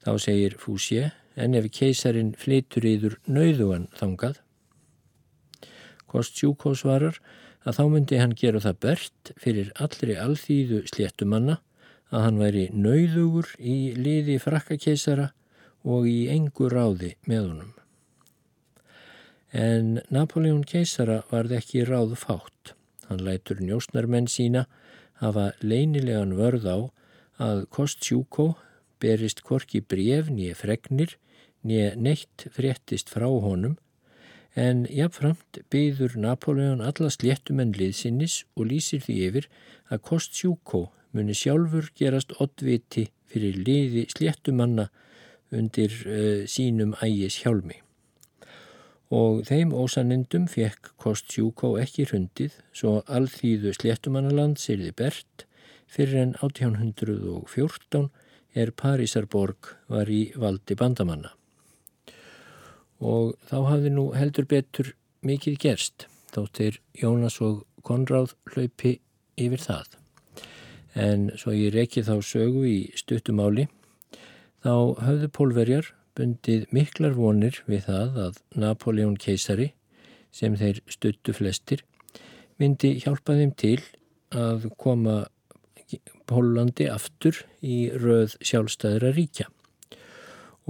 Þá 0.00 0.16
segir 0.22 0.56
Fúsje 0.60 1.10
en 1.36 1.54
ef 1.54 1.66
keisarin 1.72 2.32
flitur 2.38 2.86
yður 2.88 3.18
nauðugan 3.26 3.88
þangað. 3.96 4.40
Kostjúkó 6.08 6.72
svarar 6.74 7.18
að 7.18 7.36
þá 7.64 7.82
myndi 7.92 8.20
hann 8.20 8.36
gera 8.36 8.62
það 8.64 8.78
bert 8.84 9.32
fyrir 9.40 9.72
allri 9.76 10.16
alþýðu 10.16 10.84
sléttumanna 10.88 11.58
að 12.10 12.24
hann 12.26 12.40
væri 12.40 12.64
nauðugur 12.72 13.50
í 13.58 13.92
liði 13.98 14.38
frakkakeisara 14.42 15.30
og 15.84 16.08
í 16.08 16.28
engu 16.32 16.68
ráði 16.72 17.14
með 17.28 17.44
honum. 17.44 17.74
En 19.50 19.98
Napoleon 20.14 20.62
keisara 20.64 21.22
varð 21.30 21.56
ekki 21.58 21.84
ráð 21.86 22.14
fátt. 22.18 22.74
Hann 23.08 23.24
lætur 23.26 23.58
njósnarmenn 23.62 24.28
sína 24.30 24.66
hafa 25.20 25.50
leinilegan 25.60 26.36
vörð 26.38 26.66
á 26.70 26.78
að 27.40 27.64
Kostjúko 27.74 28.54
berist 29.02 29.42
korki 29.42 29.80
bref 29.80 30.30
nýje 30.30 30.54
fregnir 30.54 31.16
nýje 31.66 31.94
neitt 31.96 32.46
fréttist 32.54 33.10
frá 33.12 33.26
honum 33.26 33.76
en 34.58 34.86
jáfnframt 34.90 35.60
byður 35.70 36.16
Napoleon 36.18 36.80
alla 36.82 37.10
sléttumenn 37.10 37.74
liðsinnis 37.76 38.44
og 38.56 38.70
lýsir 38.70 39.02
því 39.04 39.16
yfir 39.28 39.46
að 39.90 40.02
Kostjúko 40.08 40.88
muni 41.14 41.34
sjálfur 41.34 41.90
gerast 41.98 42.34
oddviti 42.42 43.08
fyrir 43.30 43.60
liði 43.66 44.06
sléttumanna 44.10 44.88
undir 45.54 45.94
uh, 46.06 46.42
sínum 46.46 46.94
ægis 47.02 47.40
hjálmi. 47.42 47.78
Og 49.10 49.42
þeim 49.46 49.72
ósanendum 49.74 50.46
fekk 50.50 50.92
Kostjúko 51.02 51.74
ekki 51.82 52.06
hrundið 52.10 52.60
svo 52.70 53.00
alþýðu 53.10 53.74
sléttumannaland 53.78 54.58
sirði 54.62 54.94
bert 54.94 55.46
fyrir 55.90 56.22
en 56.22 56.36
1814 56.38 58.10
er 58.54 58.70
Parísarborg 58.74 59.74
var 59.90 60.10
í 60.10 60.30
valdi 60.38 60.78
bandamanna 60.78 61.34
og 63.00 63.34
þá 63.48 63.56
hafði 63.70 63.92
nú 63.96 64.10
heldur 64.16 64.46
betur 64.48 64.92
mikið 65.26 65.58
gerst 65.60 66.06
þáttir 66.34 66.78
Jónas 67.00 67.40
og 67.44 67.64
Konráð 67.84 68.34
hlaupi 68.52 68.98
yfir 69.40 69.62
það. 69.64 69.96
En 70.94 71.30
svo 71.38 71.54
ég 71.54 71.72
rekki 71.74 72.04
þá 72.04 72.20
sögu 72.24 72.66
í 72.68 72.78
stuttumáli 72.98 73.68
þá 74.64 75.00
höfðu 75.00 75.30
pólverjar 75.32 75.92
bundið 76.18 76.66
miklar 76.74 77.14
vonir 77.16 77.62
við 77.70 77.86
það 77.88 78.18
að 78.26 78.40
Napoleon 78.60 79.16
keisari, 79.16 79.70
sem 80.30 80.56
þeir 80.58 80.82
stuttu 80.90 81.32
flestir, 81.34 81.84
myndi 82.60 82.98
hjálpa 83.00 83.38
þeim 83.38 83.54
til 83.56 83.78
að 84.30 84.68
koma 84.78 85.22
Pólandi 86.30 86.86
aftur 86.86 87.40
í 87.66 87.88
röð 87.90 88.36
sjálfstæðra 88.46 89.10
ríkja 89.16 89.48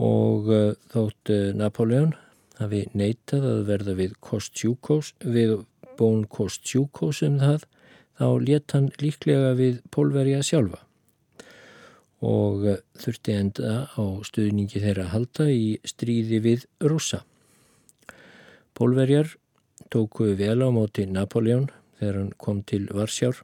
og 0.00 0.48
uh, 0.48 0.72
þótt 0.92 1.32
uh, 1.32 1.50
Napoleon 1.56 2.14
hafi 2.60 2.86
neitað 2.96 3.46
að 3.50 3.60
verða 3.68 3.96
við 3.98 4.14
Kostjúkós, 4.24 5.12
við 5.20 5.60
bón 6.00 6.24
Kostjúkós 6.28 7.20
um 7.26 7.38
það, 7.40 7.66
þá 8.20 8.28
let 8.44 8.76
hann 8.76 8.88
líklega 9.00 9.52
við 9.58 9.82
Pólverja 9.92 10.40
sjálfa 10.44 10.84
og 12.20 12.64
uh, 12.68 12.78
þurfti 13.00 13.36
enda 13.36 13.74
á 13.96 14.04
stuðningi 14.28 14.80
þeirra 14.80 15.06
að 15.08 15.12
halda 15.14 15.48
í 15.52 15.68
stríði 15.88 16.40
við 16.44 16.66
rúsa. 16.84 17.22
Pólverjar 18.76 19.34
tóku 19.92 20.32
vel 20.36 20.60
á 20.64 20.68
móti 20.72 21.06
Napoleon 21.08 21.68
þegar 22.00 22.18
hann 22.20 22.34
kom 22.40 22.60
til 22.64 22.86
Varsjár 22.92 23.40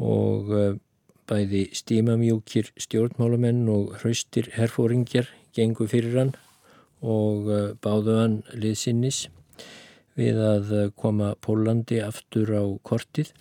og 0.00 0.50
bæði 1.30 1.68
stímamjúkir 1.76 2.72
stjórnmálamenn 2.80 3.68
og 3.70 3.94
hraustir 4.00 4.50
herfóringjar 4.56 5.28
gengu 5.56 5.86
fyrir 5.90 6.16
hann 6.18 6.32
og 7.00 7.48
uh, 7.48 7.72
báðu 7.80 8.16
hann 8.18 8.36
liðsinnis 8.52 9.24
við 10.18 10.40
að 10.44 10.72
uh, 10.76 10.86
koma 10.96 11.32
Pólandi 11.40 12.00
aftur 12.04 12.52
á 12.52 12.64
kortið 12.84 13.32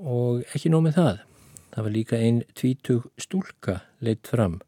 og 0.00 0.42
ekki 0.54 0.72
nómið 0.72 0.96
það. 0.96 1.18
Það 1.70 1.86
var 1.86 1.94
líka 1.94 2.18
einn 2.18 2.40
tvítug 2.58 3.10
stúlka 3.20 3.76
leitt 4.02 4.30
fram. 4.30 4.60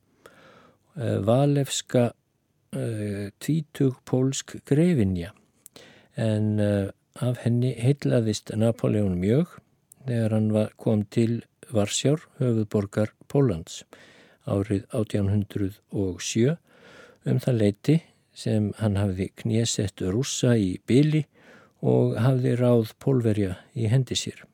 Uh, 0.97 1.19
Valefska 1.25 2.13
tvítug 2.73 3.99
pólsk 4.09 4.55
grefinja 4.65 5.35
en 6.17 6.55
af 6.63 7.43
henni 7.43 7.75
heitlaðist 7.77 8.49
Napoleon 8.57 9.19
mjög 9.21 9.59
þegar 10.07 10.33
hann 10.33 10.49
kom 10.81 11.03
til 11.13 11.43
Varsjár, 11.69 12.25
höfuðborgar 12.41 13.13
Pólans 13.29 13.83
árið 14.47 14.87
1807 14.91 16.57
um 17.31 17.39
það 17.43 17.59
leiti 17.59 17.99
sem 18.35 18.71
hann 18.81 18.97
hafði 18.97 19.29
knésett 19.43 20.03
rússa 20.03 20.57
í 20.57 20.79
byli 20.89 21.25
og 21.83 22.17
hafði 22.23 22.55
ráð 22.59 22.95
pólverja 23.03 23.57
í 23.75 23.89
hendi 23.91 24.17
sér. 24.19 24.45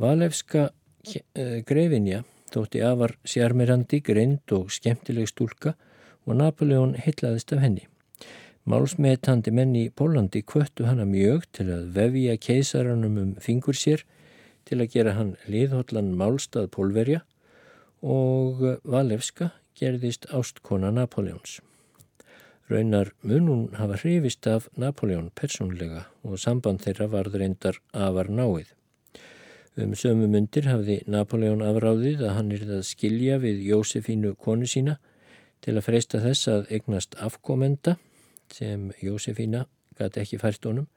Valefska 0.00 0.70
eh, 1.08 1.60
grefinja 1.66 2.22
þótti 2.52 2.82
afar 2.84 3.16
sjarmirandi, 3.24 4.02
greind 4.04 4.52
og 4.52 4.70
skemmtileg 4.72 5.30
stúlka 5.30 5.74
og 6.26 6.36
Napoleon 6.38 6.94
heitlaðist 7.00 7.52
af 7.56 7.62
henni. 7.64 7.86
Málsmetandi 8.68 9.50
menn 9.50 9.74
í 9.74 9.88
Pólandi 9.90 10.44
kvöttu 10.46 10.86
hana 10.86 11.06
mjög 11.08 11.48
til 11.56 11.66
að 11.74 11.88
vefja 11.96 12.36
keisaranum 12.38 13.16
um 13.18 13.32
fingur 13.42 13.74
sér 13.74 14.04
til 14.68 14.78
að 14.78 14.92
gera 14.92 15.16
hann 15.16 15.32
liðhóllan 15.50 16.12
málstað 16.14 16.68
pólverja 16.76 17.24
og 18.02 18.62
Valevska 18.84 19.52
gerðist 19.78 20.26
ástkona 20.34 20.90
Napoleons. 20.90 21.60
Raunar 22.70 23.12
munun 23.22 23.74
hafa 23.78 23.96
hrifist 24.02 24.46
af 24.46 24.68
Napoleon 24.76 25.30
persónlega 25.36 26.06
og 26.22 26.38
samband 26.38 26.82
þeirra 26.82 27.08
varð 27.12 27.38
reyndar 27.40 27.78
afar 27.92 28.30
náið. 28.30 28.72
Um 29.76 29.94
sömu 29.96 30.28
myndir 30.28 30.68
hafði 30.68 30.98
Napoleon 31.06 31.62
afráðið 31.64 32.26
að 32.26 32.34
hann 32.36 32.52
er 32.52 32.64
það 32.68 32.82
skilja 32.88 33.38
við 33.40 33.62
Jósefínu 33.70 34.34
konu 34.36 34.68
sína 34.68 34.98
til 35.64 35.76
að 35.76 35.86
freysta 35.86 36.20
þess 36.20 36.48
að 36.52 36.66
egnast 36.78 37.16
afkomenda 37.16 37.96
sem 38.52 38.90
Jósefína 39.00 39.64
gæti 39.98 40.20
ekki 40.24 40.40
fært 40.42 40.68
honum. 40.68 40.88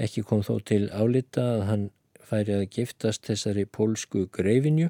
Ekki 0.00 0.24
kom 0.24 0.40
þó 0.46 0.56
til 0.64 0.86
álita 0.88 1.44
að 1.58 1.66
hann 1.68 1.84
færi 2.24 2.56
að 2.56 2.68
giftast 2.72 3.26
þessari 3.28 3.66
pólsku 3.68 4.26
greifinju 4.32 4.88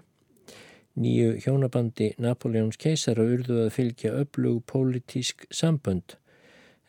Nýju 0.92 1.38
hjónabandi 1.40 2.11
Napoleons 2.20 2.76
keisara 2.76 3.24
urðu 3.24 3.62
að 3.62 3.70
fylgja 3.72 4.11
öflug 4.12 4.59
pólitísk 4.68 5.46
sambönd 5.48 6.18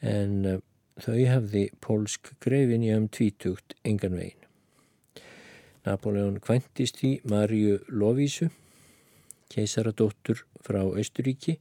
en 0.03 0.33
uh, 0.43 0.57
þau 0.99 1.21
hafði 1.29 1.69
pólsk 1.79 2.33
greifin 2.43 2.83
í 2.83 2.91
um 2.91 3.07
tvítugt 3.07 3.77
engan 3.87 4.17
vegin. 4.19 4.43
Napoleon 5.87 6.41
kvantist 6.43 6.99
í 7.07 7.13
Marju 7.31 7.79
Lovísu, 7.87 8.49
keisaradóttur 9.51 10.43
frá 10.63 10.83
Östuríki 10.83 11.57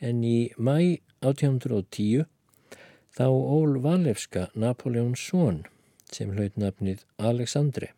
en 0.00 0.24
í 0.24 0.48
mæ 0.56 1.00
1810 1.20 2.24
þá 3.16 3.26
ól 3.28 3.78
Valefska 3.84 4.48
Napoleons 4.56 5.20
són 5.28 5.66
sem 6.08 6.32
hlaut 6.32 6.56
nafnið 6.56 7.04
Aleksandre. 7.20 7.92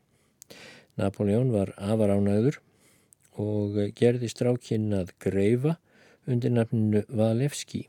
Napoleon 0.98 1.52
var 1.54 1.76
afaránæður 1.78 2.58
og 3.38 3.78
gerði 3.98 4.28
strákinn 4.32 4.90
að 4.96 5.14
greifa 5.22 5.76
undir 6.28 6.52
nafninu 6.52 7.04
Valevski. 7.08 7.86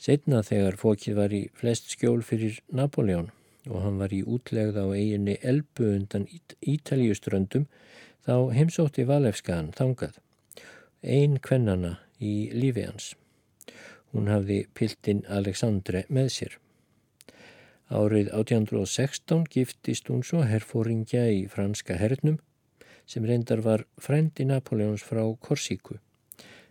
Setna 0.00 0.40
þegar 0.46 0.78
fókið 0.80 1.16
var 1.18 1.34
í 1.36 1.42
flest 1.56 1.90
skjól 1.92 2.20
fyrir 2.24 2.60
Napoleon 2.72 3.30
og 3.68 3.82
hann 3.84 3.98
var 4.00 4.12
í 4.16 4.22
útlegð 4.24 4.78
á 4.80 4.86
eiginni 4.96 5.36
elbu 5.44 5.90
undan 5.96 6.26
Ítaljuströndum 6.60 7.66
þá 8.24 8.52
heimsótti 8.56 9.04
Valevskaðan 9.08 9.74
þangað. 9.76 10.16
Einn 11.02 11.36
kvennana 11.44 11.98
í 12.20 12.50
lífi 12.52 12.86
hans. 12.86 13.14
Hún 14.12 14.30
hafði 14.32 14.64
piltinn 14.74 15.22
Aleksandre 15.28 16.04
með 16.08 16.32
sér. 16.36 16.56
Árið 17.90 18.30
1816 18.36 19.46
giftist 19.50 20.08
hún 20.10 20.22
svo 20.26 20.44
herfóringja 20.46 21.26
í 21.34 21.44
franska 21.50 21.96
hernum 21.98 22.38
sem 23.10 23.26
reyndar 23.26 23.62
var 23.66 23.84
frendi 23.98 24.46
Napoleons 24.46 25.02
frá 25.02 25.24
Korsíku 25.42 25.98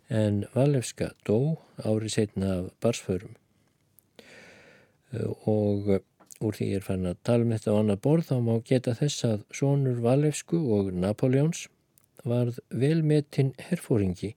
en 0.10 0.46
Valefska 0.56 1.12
dó 1.28 1.60
árið 1.84 2.16
setna 2.16 2.54
af 2.60 2.70
barsförum 2.84 3.36
og 5.50 5.90
úr 6.40 6.56
því 6.56 6.70
ég 6.72 6.80
er 6.80 6.86
fann 6.86 7.10
að 7.10 7.20
tala 7.28 7.46
um 7.46 7.52
þetta 7.54 7.74
á 7.76 7.80
annað 7.80 8.04
borð 8.06 8.30
þá 8.30 8.38
má 8.46 8.54
geta 8.72 8.96
þess 8.96 9.26
að 9.28 9.44
sonur 9.60 10.00
Valefsku 10.06 10.60
og 10.78 10.94
Napoleons 10.96 11.66
varð 12.24 12.60
velmetinn 12.72 13.54
herfóringi 13.70 14.34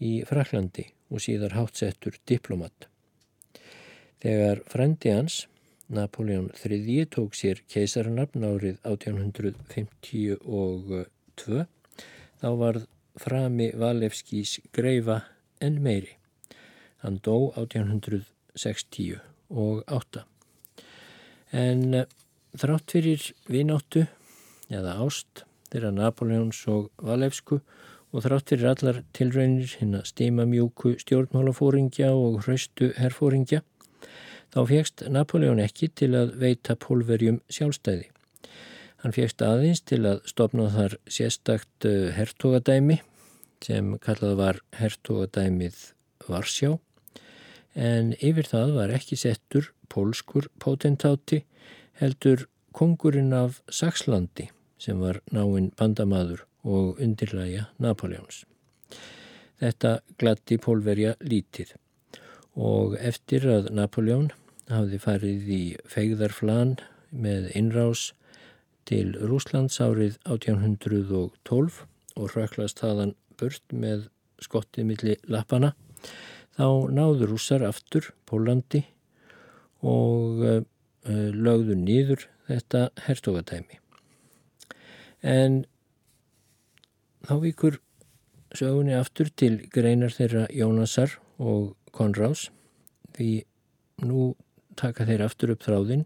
í 0.00 0.12
Fraklandi 0.28 0.86
og 1.10 1.22
síðar 1.22 1.56
hátsettur 1.56 2.16
diplomat. 2.28 2.88
Þegar 4.22 4.62
frendi 4.68 5.12
hans, 5.12 5.44
Napoleon 5.92 6.48
III, 6.56 7.04
tók 7.12 7.36
sér 7.38 7.60
keisarnafn 7.70 8.44
árið 8.48 8.80
1857 8.82 10.40
1902 11.36 11.66
þá 12.40 12.48
varð 12.60 12.86
frami 13.16 13.70
Valefskís 13.76 14.58
greifa 14.76 15.22
enn 15.60 15.80
meiri. 15.82 16.16
Hann 17.02 17.20
dó 17.24 17.52
1860 17.56 19.20
og 19.50 19.84
8. 19.86 20.24
En 21.52 21.94
eh, 21.94 22.06
þrátt 22.56 22.92
fyrir 22.92 23.32
vináttu 23.48 24.06
eða 24.72 24.96
ást 25.04 25.44
þeirra 25.70 25.92
Napoleons 25.94 26.64
og 26.72 26.90
Valefsku 27.02 27.60
og 28.12 28.24
þrátt 28.24 28.50
fyrir 28.52 28.72
allar 28.72 29.02
tilraunir 29.16 29.76
hinn 29.80 29.96
að 29.98 30.10
steima 30.12 30.46
mjúku 30.48 30.96
stjórnmálafóringja 31.02 32.12
og 32.16 32.42
hraustu 32.44 32.92
herfóringja 32.98 33.62
þá 34.54 34.60
fegst 34.68 35.06
Napoleon 35.12 35.60
ekki 35.62 35.90
til 35.92 36.14
að 36.16 36.36
veita 36.40 36.76
pólverjum 36.80 37.42
sjálfstæði. 37.52 38.15
Hann 39.06 39.14
fegst 39.14 39.38
aðeins 39.46 39.84
til 39.86 40.00
að 40.02 40.24
stopna 40.26 40.64
þar 40.74 40.96
sérstakt 41.06 41.86
eh, 41.86 42.08
hertogadæmi 42.16 42.96
sem 43.62 43.92
kallað 44.02 44.32
var 44.40 44.58
hertogadæmið 44.74 45.76
Varsjá 46.26 46.72
en 47.78 48.10
yfir 48.18 48.50
það 48.50 48.72
var 48.80 48.94
ekki 48.96 49.20
settur 49.20 49.68
pólskur 49.94 50.48
potentáti 50.58 51.44
heldur 52.02 52.48
kongurinn 52.74 53.30
af 53.30 53.62
Sakslandi 53.70 54.48
sem 54.82 54.98
var 54.98 55.22
náinn 55.30 55.70
bandamaður 55.78 56.42
og 56.66 56.98
undirlæja 56.98 57.68
Napoleons. 57.78 58.42
Þetta 59.62 60.00
glatti 60.18 60.58
pólverja 60.58 61.14
lítið 61.22 61.76
og 62.58 62.98
eftir 62.98 63.46
að 63.54 63.70
Napoleon 63.70 64.32
hafði 64.66 65.02
farið 65.08 65.50
í 65.62 65.64
feigðarflan 65.94 66.80
með 67.14 67.52
innrás 67.54 68.08
til 68.86 69.14
Rúslands 69.18 69.78
árið 69.82 70.18
1812 70.24 71.82
og 72.16 72.36
röklast 72.36 72.80
þaðan 72.82 73.14
burt 73.36 73.74
með 73.74 74.06
skottið 74.42 74.88
milli 74.90 75.16
lappana 75.30 75.72
þá 76.56 76.68
náður 76.94 77.34
rússar 77.34 77.64
aftur 77.66 78.12
Pólandi 78.28 78.84
og 79.84 80.44
uh, 80.46 80.62
lögðu 81.06 81.76
nýður 81.78 82.26
þetta 82.48 82.88
hertogatæmi. 83.06 83.80
En 85.22 85.64
þá 87.26 87.34
vikur 87.42 87.80
sögunni 88.56 88.94
aftur 88.96 89.30
til 89.34 89.58
greinar 89.72 90.14
þeirra 90.14 90.46
Jónasar 90.54 91.18
og 91.42 91.74
Konráðs 91.96 92.48
því 93.16 93.30
nú 94.04 94.32
taka 94.78 95.06
þeir 95.08 95.24
aftur 95.26 95.54
upp 95.54 95.64
þráðin 95.64 96.04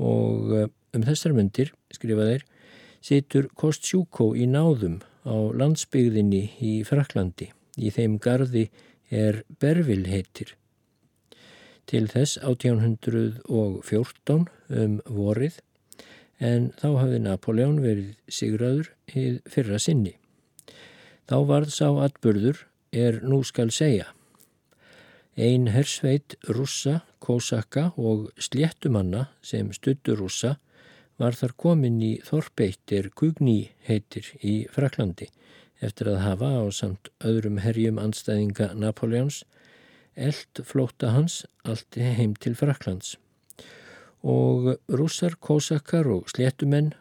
og 0.00 0.52
eh, 0.56 0.68
um 0.96 1.02
þessar 1.06 1.32
myndir, 1.36 1.68
skrifa 1.94 2.24
þeir, 2.28 2.42
situr 3.00 3.48
Kostjúkó 3.56 4.34
í 4.36 4.46
náðum 4.50 5.00
á 5.24 5.34
landsbygðinni 5.56 6.50
í 6.60 6.84
Fraklandi. 6.86 7.50
Í 7.80 7.90
þeim 7.94 8.18
gardi 8.22 8.70
er 9.10 9.44
Bervil 9.60 10.06
heitir. 10.10 10.56
Til 11.90 12.06
þess 12.10 12.38
1814 12.38 14.48
um 14.70 15.00
vorið 15.10 15.60
en 16.40 16.72
þá 16.80 16.88
hafði 17.02 17.18
Napoleon 17.24 17.82
verið 17.82 18.14
sigraður 18.30 18.88
í 19.12 19.40
fyrra 19.50 19.78
sinni. 19.82 20.14
Þá 21.28 21.36
varð 21.50 21.70
sá 21.74 21.88
atbörður 22.04 22.56
er 22.92 23.20
nú 23.22 23.42
skal 23.46 23.70
segja. 23.74 24.06
Ein 25.38 25.68
hersveit 25.70 26.34
russa, 26.48 27.00
kósakka 27.22 27.92
og 27.96 28.30
sléttumanna 28.40 29.28
sem 29.42 29.72
stuttur 29.72 30.18
russa 30.20 30.56
var 31.20 31.36
þar 31.36 31.52
komin 31.60 31.98
í 32.00 32.14
Þorpeittir 32.24 33.10
Gugni 33.12 33.70
heitir 33.84 34.30
í 34.40 34.64
Fraklandi 34.72 35.28
eftir 35.84 36.08
að 36.12 36.22
hafa 36.24 36.48
á 36.60 36.64
samt 36.72 37.10
öðrum 37.24 37.60
herjum 37.60 38.00
anstæðinga 38.00 38.70
Napoleons 38.76 39.42
eld 40.16 40.62
flóta 40.64 41.12
hans 41.14 41.42
allt 41.64 41.96
heim 41.96 42.34
til 42.40 42.56
Fraklands. 42.56 43.16
Og 44.20 44.74
russar, 44.88 45.36
kósakkar 45.40 46.08
og 46.12 46.28
sléttumenn 46.32 46.92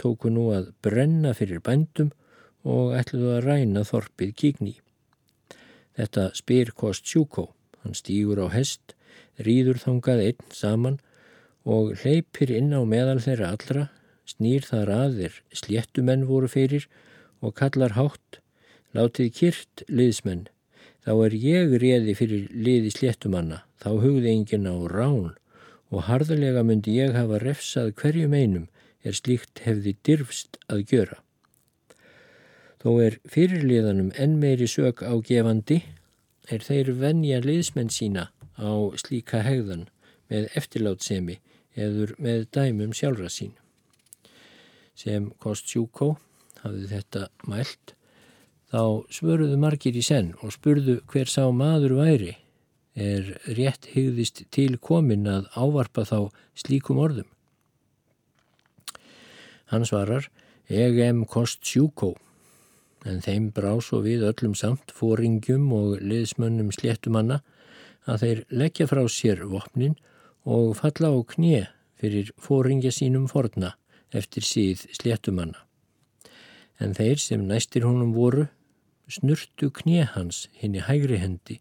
tóku 0.00 0.32
nú 0.32 0.50
að 0.56 0.72
brenna 0.84 1.32
fyrir 1.36 1.62
bændum 1.64 2.12
og 2.64 2.96
ætluðu 2.98 3.36
að 3.36 3.46
ræna 3.46 3.84
Þorpið 3.88 4.34
Gigni. 4.40 4.74
Þetta 5.96 6.30
spyr 6.36 6.72
Kost 6.76 7.08
Sjúkó. 7.08 7.50
Hann 7.80 7.96
stýgur 7.96 8.42
á 8.44 8.52
hest, 8.52 8.96
rýður 9.40 9.80
þangað 9.80 10.24
einn 10.26 10.52
saman 10.52 10.98
og 11.66 11.96
hleypir 12.00 12.52
inn 12.54 12.70
á 12.70 12.80
meðal 12.86 13.18
þeirra 13.22 13.52
allra, 13.56 13.86
snýr 14.26 14.62
þar 14.66 14.92
aðir 14.94 15.40
sléttumenn 15.54 16.26
voru 16.30 16.48
fyrir 16.50 16.86
og 17.42 17.56
kallar 17.58 17.96
hátt, 17.98 18.38
látið 18.94 19.32
kyrt 19.40 19.82
liðsmenn. 19.90 20.46
Þá 21.02 21.12
er 21.26 21.34
ég 21.38 21.74
réði 21.82 22.14
fyrir 22.18 22.46
liði 22.54 22.92
sléttumanna, 22.94 23.64
þá 23.82 23.90
hugði 24.02 24.32
enginn 24.32 24.70
á 24.70 24.76
rán 24.90 25.34
og 25.90 26.06
harðarlega 26.08 26.64
myndi 26.66 26.96
ég 26.98 27.14
hafa 27.14 27.38
refsað 27.42 27.92
hverjum 27.98 28.34
einum 28.34 28.66
er 29.06 29.14
slíkt 29.14 29.62
hefði 29.66 29.94
dirfst 30.06 30.58
að 30.70 30.82
gjöra. 30.90 31.18
Þó 32.82 32.90
er 33.02 33.18
fyrirliðanum 33.30 34.12
enn 34.18 34.38
meiri 34.42 34.66
sök 34.70 35.02
á 35.02 35.14
gefandi 35.26 35.80
er 36.50 36.62
þeir 36.62 36.92
venja 37.00 37.40
liðsmenn 37.42 37.90
sína 37.90 38.28
á 38.58 38.70
slíka 38.98 39.42
hegðan 39.46 39.86
með 40.30 40.50
eftirlátsemi 40.58 41.38
eður 41.76 42.14
með 42.22 42.48
dæmum 42.56 42.94
sjálfra 42.96 43.30
sín. 43.32 43.52
Sem 44.96 45.28
Kostjúkó 45.42 46.14
hafði 46.62 46.88
þetta 46.90 47.26
mælt, 47.46 47.94
þá 48.72 49.04
svöruðu 49.12 49.58
margir 49.60 49.96
í 49.96 50.02
senn 50.04 50.32
og 50.40 50.54
spurðu 50.56 50.98
hver 51.12 51.30
sá 51.30 51.44
maður 51.52 51.98
væri, 52.00 52.34
er 52.96 53.34
rétt 53.58 53.90
hygðist 53.92 54.46
til 54.54 54.78
komin 54.80 55.28
að 55.28 55.50
ávarpa 55.54 56.06
þá 56.08 56.18
slíkum 56.56 57.00
orðum. 57.02 57.28
Hann 59.68 59.84
svarar, 59.84 60.30
ég 60.72 60.96
em 61.04 61.24
Kostjúkó 61.28 62.14
en 63.06 63.20
þeim 63.22 63.50
brá 63.54 63.74
svo 63.84 64.00
við 64.02 64.24
öllum 64.26 64.56
samt 64.58 64.90
fóringjum 64.96 65.68
og 65.76 66.00
liðsmönnum 66.02 66.72
sléttumanna 66.74 67.42
að 68.06 68.22
þeir 68.22 68.42
leggja 68.62 68.86
frá 68.90 69.02
sér 69.10 69.44
vopnin 69.50 69.94
og 69.94 70.15
falla 70.46 71.10
á 71.10 71.18
knið 71.34 71.66
fyrir 71.98 72.30
fóringja 72.38 72.92
sínum 72.94 73.26
forna 73.30 73.74
eftir 74.14 74.44
síð 74.46 74.86
sléttumanna. 74.94 75.58
En 76.78 76.94
þeir 76.94 77.18
sem 77.18 77.46
næstir 77.48 77.86
honum 77.86 78.12
voru 78.14 78.46
snurtu 79.08 79.70
knið 79.70 80.12
hans 80.14 80.46
hinn 80.60 80.76
í 80.76 80.82
hægri 80.84 81.18
hendi, 81.22 81.60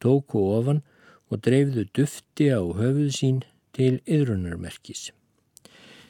tóku 0.00 0.40
ofan 0.56 0.82
og 1.30 1.42
dreifðu 1.44 1.86
dufti 1.96 2.48
á 2.50 2.62
höfuð 2.62 3.10
sín 3.14 3.42
til 3.74 4.00
yðrunarmerkis. 4.06 5.10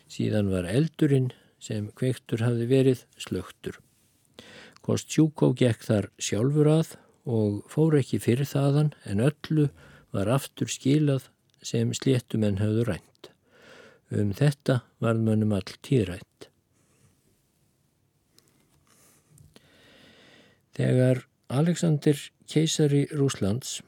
Síðan 0.08 0.50
var 0.52 0.68
eldurinn 0.68 1.32
sem 1.58 1.88
kvektur 1.96 2.44
hafi 2.44 2.68
verið 2.70 3.04
slögtur. 3.18 3.80
Kostjúkó 4.84 5.54
gekk 5.56 5.84
þar 5.86 6.10
sjálfur 6.20 6.68
að 6.68 6.96
og 7.24 7.62
fór 7.72 7.96
ekki 8.00 8.20
fyrir 8.20 8.48
þaðan 8.48 8.92
en 9.08 9.24
öllu 9.24 9.70
var 10.12 10.28
aftur 10.28 10.68
skilað 10.68 11.30
sem 11.64 11.92
sléttumenn 11.96 12.60
hafðu 12.60 12.84
rænt. 12.88 13.30
Um 14.12 14.34
þetta 14.36 14.82
var 15.02 15.18
mönnum 15.18 15.54
all 15.56 15.76
tíðrænt. 15.86 16.48
Þegar 20.74 21.24
Alexander 21.48 22.18
keisari 22.50 23.04
Rúslands, 23.14 23.78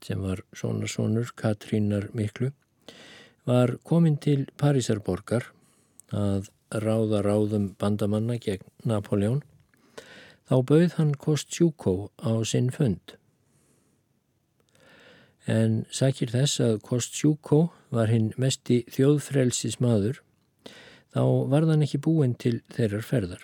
sem 0.00 0.22
var 0.22 0.42
sonarsonur 0.56 1.34
Katrínar 1.36 2.08
Miklu, 2.16 2.52
var 3.44 3.76
komin 3.84 4.16
til 4.22 4.46
Parísarborgar 4.56 5.50
að 6.14 6.48
ráða 6.70 7.20
ráðum 7.26 7.72
bandamanna 7.78 8.38
gegn 8.40 8.66
Napoleon 8.86 9.42
Þá 10.50 10.56
bauð 10.66 10.94
hann 10.98 11.10
Kostjúkó 11.14 11.92
á 12.18 12.42
sinn 12.42 12.72
fund. 12.74 13.12
En 15.50 15.80
sækir 15.90 16.30
þess 16.30 16.60
að 16.62 16.80
Kostjúkó 16.86 17.60
var 17.90 18.10
hinn 18.12 18.28
mesti 18.38 18.84
þjóðfrelsis 18.94 19.80
maður, 19.82 20.20
þá 21.10 21.24
var 21.50 21.66
þann 21.66 21.86
ekki 21.86 22.02
búinn 22.04 22.36
til 22.38 22.60
þeirrar 22.76 23.06
ferðar. 23.06 23.42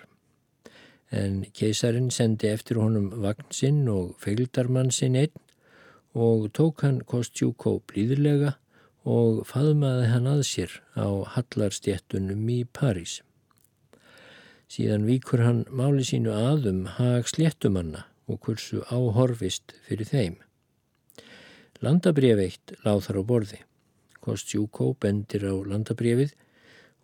En 1.11 1.41
keisarin 1.55 2.07
sendi 2.11 2.47
eftir 2.51 2.79
honum 2.79 3.09
vagn 3.23 3.51
sinn 3.55 3.83
og 3.91 4.15
feildarmann 4.23 4.91
sinn 4.91 5.19
einn 5.19 5.35
og 6.17 6.47
tók 6.55 6.83
hann 6.83 7.03
Kostjúkó 7.07 7.77
blíðilega 7.91 8.55
og 9.07 9.43
faðmaði 9.47 10.09
hann 10.11 10.31
að 10.31 10.43
sér 10.47 10.79
á 10.95 11.07
hallarstjettunum 11.35 12.47
í 12.51 12.61
París. 12.79 13.21
Síðan 14.71 15.07
víkur 15.07 15.43
hann 15.45 15.63
máli 15.71 16.03
sínu 16.07 16.33
aðum 16.35 16.83
hag 16.97 17.29
sléttumanna 17.31 18.07
og 18.27 18.41
kursu 18.43 18.83
áhorfist 18.91 19.75
fyrir 19.87 20.11
þeim. 20.11 20.35
Landabref 21.85 22.39
eitt 22.41 22.73
láð 22.85 23.03
þar 23.05 23.19
á 23.21 23.23
borði. 23.29 23.59
Kostjúkó 24.23 24.95
bendir 24.99 25.45
á 25.45 25.53
landabrefið 25.53 26.33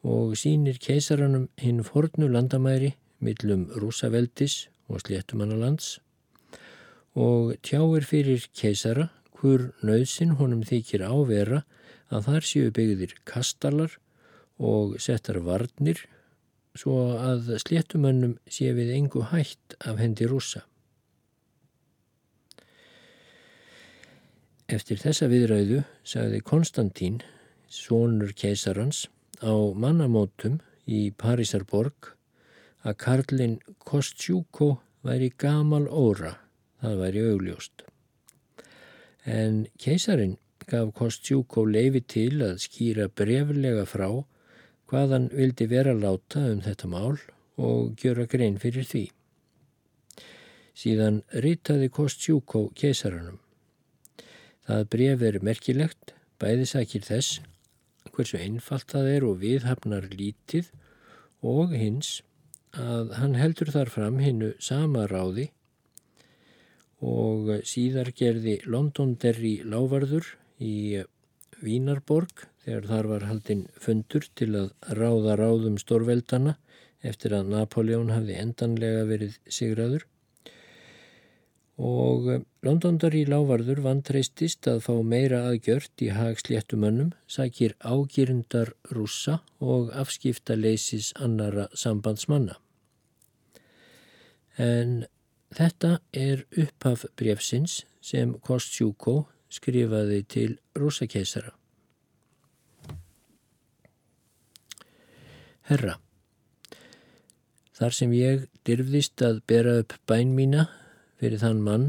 og 0.04 0.34
sínir 0.40 0.80
keisaranum 0.82 1.48
hinn 1.62 1.84
fornu 1.86 2.28
landamæri 2.28 2.96
millum 3.24 3.68
rúsaveldis 3.80 4.68
og 4.90 5.04
sléttumannalands 5.06 6.00
og 7.14 7.54
tjáir 7.62 8.04
fyrir 8.10 8.48
keisara 8.58 9.12
hver 9.38 9.70
nöðsin 9.86 10.36
honum 10.40 10.66
þykir 10.66 11.06
ávera 11.06 11.62
að 12.10 12.28
þar 12.28 12.50
séu 12.50 12.74
byggðir 12.74 13.16
kastalar 13.30 13.96
og 14.58 14.98
settar 15.02 15.40
varnir 15.46 16.02
svo 16.78 17.14
að 17.22 17.54
sléttumönnum 17.62 18.38
sé 18.50 18.74
við 18.74 18.96
engu 18.98 19.28
hætt 19.30 19.78
af 19.86 20.02
hendi 20.02 20.26
rúsa. 20.30 20.64
Eftir 24.74 24.98
þessa 24.98 25.28
viðræðu 25.30 25.84
sagði 26.08 26.40
Konstantín, 26.42 27.18
sonur 27.70 28.32
keisarans, 28.34 29.04
á 29.46 29.54
mannamótum 29.78 30.56
í 30.90 31.12
Parísarborg 31.14 32.14
að 32.82 32.96
Karlin 33.04 33.54
Kostjúko 33.86 34.80
væri 35.06 35.30
gamal 35.38 35.86
óra, 35.86 36.40
það 36.82 37.04
væri 37.04 37.26
augljóst. 37.34 37.86
En 39.30 39.68
keisarin 39.78 40.40
gaf 40.66 40.90
Kostjúko 40.98 41.68
leifi 41.70 42.02
til 42.16 42.42
að 42.42 42.58
skýra 42.66 43.12
breflega 43.14 43.86
frá 43.86 44.10
hvaðan 44.90 45.30
vildi 45.36 45.70
vera 45.70 45.94
láta 45.94 46.48
um 46.50 46.66
þetta 46.66 46.90
mál 46.90 47.22
og 47.62 47.94
gjöra 48.02 48.26
grein 48.26 48.58
fyrir 48.64 48.90
því. 48.90 49.06
Síðan 50.74 51.22
rýtaði 51.46 51.94
Kostjúkó 51.94 52.72
keisaranum. 52.74 53.43
Það 54.64 54.86
bref 54.96 55.24
er 55.28 55.40
merkilegt, 55.44 56.14
bæði 56.40 56.68
sækir 56.70 57.04
þess, 57.04 57.42
hversu 58.14 58.40
einfalt 58.40 58.92
það 58.94 59.10
er 59.16 59.26
og 59.28 59.42
viðhafnar 59.42 60.08
lítið 60.14 60.70
og 61.44 61.74
hins 61.76 62.22
að 62.74 63.12
hann 63.20 63.36
heldur 63.38 63.72
þar 63.74 63.92
fram 63.94 64.22
hinnu 64.24 64.54
sama 64.64 65.06
ráði 65.10 65.50
og 67.04 67.52
síðar 67.68 68.14
gerði 68.16 68.60
Londonderry 68.66 69.58
lávarður 69.68 70.30
í 70.64 71.04
Vínarborg 71.64 72.48
þegar 72.64 72.88
þar 72.90 73.10
var 73.12 73.28
haldinn 73.30 73.66
fundur 73.80 74.26
til 74.40 74.50
að 74.62 74.72
ráða 75.00 75.36
ráðum 75.40 75.78
stórveldana 75.82 76.56
eftir 77.04 77.36
að 77.36 77.52
Napoleon 77.52 78.14
hafði 78.14 78.40
endanlega 78.40 79.04
verið 79.10 79.38
sigraður 79.52 80.08
og 81.78 82.28
eh, 82.30 82.42
Londondari 82.64 83.24
lávarður 83.26 83.82
vantreistist 83.84 84.68
að 84.70 84.84
fá 84.86 84.94
meira 85.02 85.44
aðgjört 85.50 86.04
í 86.06 86.12
hag 86.14 86.38
sléttumönnum, 86.42 87.14
sækir 87.28 87.74
ágýrndar 87.82 88.74
rússa 88.94 89.40
og 89.60 89.90
afskipta 89.98 90.56
leysis 90.56 91.14
annara 91.18 91.68
sambandsmanna. 91.74 92.60
En 94.58 95.06
þetta 95.54 95.98
er 96.14 96.46
upphaf 96.54 97.08
brefsins 97.18 97.84
sem 98.02 98.36
Kostjúko 98.38 99.26
skrifaði 99.50 100.22
til 100.30 100.56
rússakeisara. 100.78 101.54
Herra, 105.64 105.96
þar 107.74 107.96
sem 107.96 108.14
ég 108.14 108.48
dyrfðist 108.68 109.22
að 109.24 109.40
bera 109.48 109.78
upp 109.80 109.96
bæn 110.10 110.34
mína 110.36 110.68
fyrir 111.24 111.40
þann 111.40 111.60
mann 111.64 111.84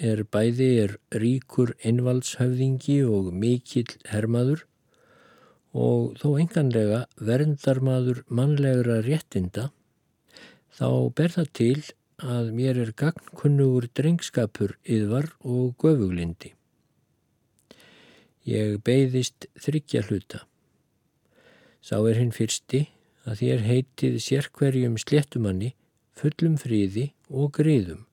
er 0.00 0.22
bæði 0.32 0.66
er 0.80 0.92
ríkur 1.20 1.74
einvaldshöfðingi 1.84 3.02
og 3.04 3.26
mikill 3.36 3.90
hermaður 4.08 4.62
og 5.76 6.14
þó 6.20 6.38
enganlega 6.40 7.00
verndarmaður 7.20 8.22
mannlegra 8.32 9.02
réttinda 9.04 9.66
þá 10.72 10.88
ber 11.18 11.34
það 11.34 11.50
til 11.58 11.74
að 12.22 12.48
mér 12.56 12.80
er 12.80 12.92
gagnkunnugur 12.96 13.90
drengskapur 13.98 14.72
yðvar 14.88 15.28
og 15.44 15.74
göfuglindi. 15.82 16.54
Ég 18.48 18.78
beigðist 18.86 19.48
þryggja 19.60 20.04
hluta. 20.06 20.40
Sá 21.84 21.98
er 21.98 22.22
hinn 22.22 22.32
fyrsti 22.32 22.86
að 23.26 23.42
þér 23.42 23.66
heitið 23.66 24.16
sérkverjum 24.28 24.96
sléttumanni 25.02 25.74
fullum 26.16 26.56
fríði 26.62 27.10
og 27.28 27.52
gríðum 27.58 28.06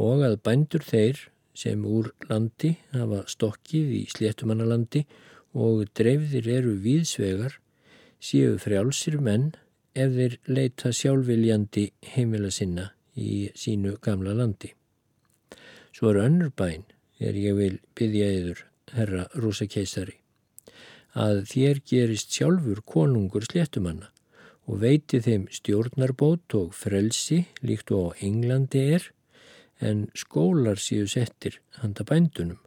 og 0.00 0.24
að 0.26 0.40
bændur 0.46 0.84
þeir 0.84 1.20
sem 1.54 1.84
úr 1.86 2.10
landi 2.28 2.74
hafa 2.94 3.22
stokkið 3.30 3.92
í 4.00 4.02
sléttumannalandi 4.10 5.04
og 5.54 5.84
dreifðir 5.94 6.48
eru 6.58 6.74
víðsvegar 6.82 7.60
séu 8.18 8.56
frjálsir 8.58 9.20
menn 9.22 9.52
ef 9.94 10.16
þeir 10.16 10.38
leita 10.50 10.90
sjálfviljandi 10.90 11.86
heimila 12.14 12.50
sinna 12.50 12.90
í 13.14 13.50
sínu 13.54 13.94
gamla 14.02 14.34
landi. 14.34 14.72
Svo 15.94 16.10
er 16.10 16.24
önnur 16.24 16.50
bæn 16.50 16.82
er 17.22 17.38
ég 17.38 17.54
vil 17.54 17.78
byggja 17.94 18.30
yður, 18.34 18.64
herra 18.94 19.28
Rúsa 19.38 19.68
keisari, 19.70 20.16
að 21.14 21.44
þér 21.52 21.80
gerist 21.86 22.34
sjálfur 22.34 22.82
konungur 22.82 23.46
sléttumanna 23.46 24.10
og 24.66 24.80
veiti 24.82 25.20
þeim 25.22 25.46
stjórnarbót 25.52 26.56
og 26.58 26.74
frelsi 26.74 27.44
líkt 27.62 27.92
og 27.94 28.18
Englandi 28.24 28.82
er 28.96 29.06
en 29.84 30.06
skólar 30.16 30.80
séu 30.80 31.06
settir 31.10 31.60
handa 31.80 32.06
bændunum 32.08 32.60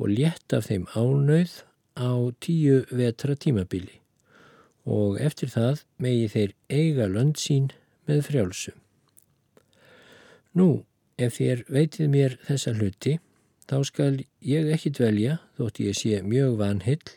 og 0.00 0.12
létt 0.16 0.56
af 0.56 0.66
þeim 0.68 0.86
ánauð 0.96 1.60
á 1.94 2.10
tíu 2.42 2.82
vetra 2.90 3.36
tímabili 3.36 4.00
og 4.88 5.20
eftir 5.20 5.52
það 5.52 5.84
megi 6.02 6.28
þeir 6.34 6.54
eiga 6.72 7.06
lönd 7.06 7.38
sín 7.38 7.70
með 8.08 8.22
frjálsum. 8.30 8.76
Nú, 10.56 10.84
ef 11.20 11.36
þér 11.38 11.64
veitið 11.68 12.10
mér 12.10 12.36
þessa 12.48 12.72
hluti, 12.74 13.18
þá 13.68 13.76
skal 13.86 14.14
ég 14.42 14.70
ekki 14.74 14.90
dvelja, 14.96 15.38
þótt 15.60 15.82
ég 15.84 15.98
sé 15.98 16.22
mjög 16.26 16.56
vanhill, 16.58 17.12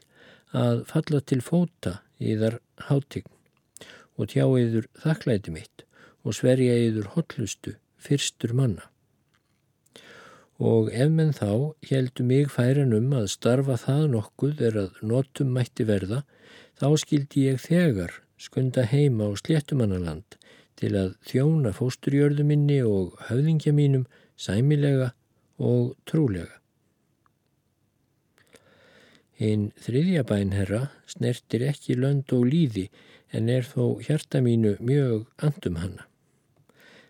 að 0.53 0.83
falla 0.91 1.21
til 1.25 1.41
fóta 1.41 2.01
í 2.21 2.35
þar 2.37 2.59
hátign 2.89 3.29
og 4.13 4.29
tjá 4.29 4.45
yður 4.45 4.85
þakklæti 5.01 5.53
mitt 5.55 5.87
og 6.21 6.37
sverja 6.37 6.75
yður 6.77 7.09
hotlustu 7.15 7.73
fyrstur 7.97 8.53
manna 8.53 8.92
og 10.63 10.87
ef 10.95 11.09
menn 11.11 11.33
þá 11.35 11.75
heldu 11.89 12.23
mig 12.23 12.47
færan 12.51 12.95
um 12.95 13.09
að 13.17 13.31
starfa 13.33 13.75
það 13.81 14.03
nokkuð 14.13 14.61
er 14.69 14.77
að 14.85 15.01
notum 15.11 15.51
mætti 15.57 15.83
verða, 15.89 16.21
þá 16.79 16.87
skildi 17.01 17.47
ég 17.49 17.59
þegar 17.59 18.15
skunda 18.39 18.85
heima 18.87 19.27
á 19.27 19.31
sléttumannaland 19.41 20.37
til 20.79 20.93
að 20.99 21.11
þjóna 21.27 21.73
fósturjörðu 21.75 22.47
minni 22.47 22.79
og 22.87 23.17
höfðingja 23.27 23.75
mínum 23.75 24.07
sæmilega 24.39 25.11
og 25.59 25.93
trúlega. 26.07 26.55
Hinn 29.35 29.71
þriðja 29.83 30.23
bænherra 30.29 30.81
snertir 31.11 31.67
ekki 31.67 31.99
lönd 31.99 32.31
og 32.31 32.47
líði 32.47 32.87
en 33.35 33.51
er 33.51 33.67
þó 33.67 33.99
hjarta 34.05 34.39
mínu 34.45 34.77
mjög 34.79 35.27
andum 35.43 35.79
hanna. 35.83 36.07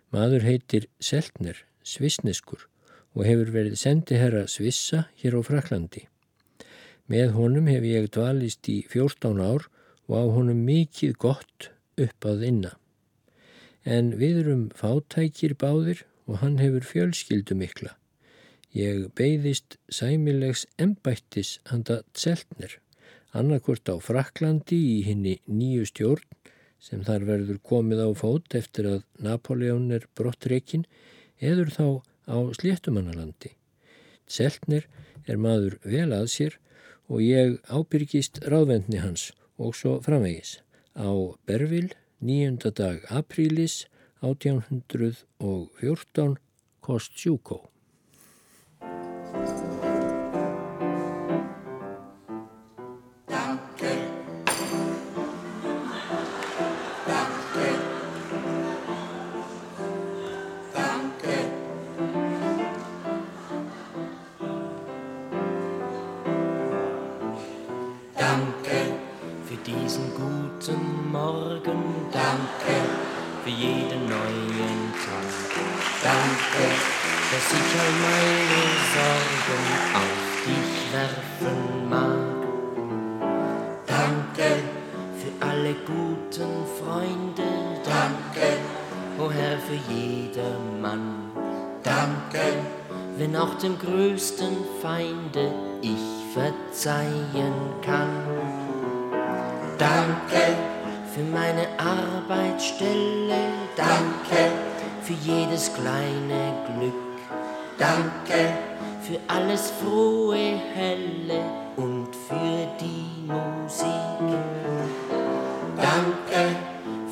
Maður 0.09 0.45
heitir 0.47 0.87
Seltner, 1.03 1.57
svisneskur 1.83 2.65
og 3.13 3.25
hefur 3.27 3.51
verið 3.53 3.77
sendiherra 3.79 4.45
Svissa 4.49 5.07
hér 5.21 5.37
á 5.37 5.41
Fraklandi. 5.45 6.07
Með 7.11 7.33
honum 7.37 7.67
hef 7.69 7.83
ég 7.85 8.09
dvalist 8.15 8.69
í 8.71 8.81
14 8.89 9.41
ár 9.43 9.67
og 10.07 10.13
á 10.17 10.23
honum 10.35 10.63
mikið 10.65 11.17
gott 11.19 11.69
upp 11.99 12.25
að 12.25 12.45
inna. 12.49 12.71
En 13.83 14.13
við 14.17 14.43
erum 14.45 14.69
fátækir 14.77 15.57
báðir 15.59 16.05
og 16.25 16.39
hann 16.41 16.57
hefur 16.61 16.85
fjölskyldu 16.87 17.57
mikla. 17.59 17.97
Ég 18.73 19.09
beigðist 19.13 19.77
sæmilegs 19.91 20.63
embættis 20.81 21.59
handa 21.69 22.01
tseltnir, 22.15 22.79
annarkvort 23.35 23.85
á 23.91 24.01
Fraklandi 24.01 24.79
í 24.95 24.95
henni 25.05 25.35
nýju 25.45 25.85
stjórn 25.91 26.25
sem 26.83 27.03
þar 27.05 27.27
verður 27.27 27.59
komið 27.63 28.01
á 28.01 28.09
fót 28.17 28.55
eftir 28.57 28.89
að 28.89 29.03
Napoleon 29.23 29.91
er 29.93 30.07
brottreikinn, 30.17 30.87
eður 31.39 31.69
þá 31.75 31.85
á 32.27 32.37
sléttumannalandi. 32.59 33.51
Seltnir 34.27 34.87
er 35.27 35.37
maður 35.37 35.79
vel 35.83 36.11
að 36.15 36.27
sér 36.35 36.53
og 37.11 37.21
ég 37.23 37.59
ábyrgist 37.67 38.39
ráðvendni 38.47 38.99
hans 39.03 39.31
og 39.57 39.75
svo 39.77 40.01
framvegis 40.03 40.61
á 40.95 41.09
Bervil 41.47 41.93
9. 42.23 42.71
dag 42.71 43.03
aprílis 43.09 43.87
1814 44.23 46.37
kost 46.79 47.11
sjúkó. 47.19 47.72
dass 77.43 77.59
ich 77.59 77.79
all 77.79 77.93
meine 78.07 78.63
Sorgen 78.93 79.63
auf 79.99 80.23
dich 80.45 80.73
werfen 80.93 81.89
mag. 81.89 82.33
Danke 83.85 84.63
für 85.19 85.45
alle 85.45 85.73
guten 85.85 86.53
Freunde, 86.79 87.49
danke, 87.83 88.57
o 89.19 89.29
Herr, 89.31 89.57
für 89.59 89.79
jedermann. 89.91 91.31
Danke, 91.83 92.39
wenn 93.17 93.35
auch 93.35 93.55
dem 93.55 93.77
größten 93.77 94.55
Feinde 94.81 95.53
ich 95.81 96.33
verzeihen 96.33 97.53
kann. 97.81 98.09
Danke 99.77 100.55
für 101.13 101.23
meine 101.23 101.67
Arbeitsstelle, 101.77 103.35
danke 103.75 104.51
für 105.01 105.13
jedes 105.13 105.73
kleine 105.73 106.53
Glück 106.67 107.12
danke 107.83 108.53
für 109.01 109.19
alles 109.27 109.71
frohe, 109.81 110.55
helle 110.73 111.41
und 111.75 112.07
für 112.27 112.67
die 112.79 113.27
Musik. 113.27 114.39
Danke 115.75 116.55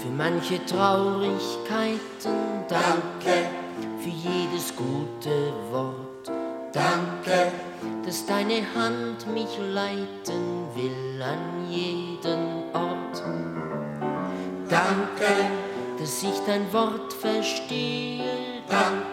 für 0.01 0.09
manche 0.15 0.65
Traurigkeiten, 0.65 2.63
danke 2.69 3.49
für 4.01 4.09
jedes 4.09 4.73
gute 4.75 5.51
Wort. 5.71 6.31
Danke, 6.71 7.51
dass 8.05 8.25
deine 8.25 8.61
Hand 8.73 9.27
mich 9.33 9.57
leiten 9.59 10.67
will 10.73 11.21
an 11.21 11.69
jeden 11.69 12.63
Ort. 12.73 13.21
Danke, 14.69 15.31
dass 15.99 16.23
ich 16.23 16.39
dein 16.47 16.71
Wort 16.71 17.11
verstehe. 17.11 18.61
Danke, 18.69 19.10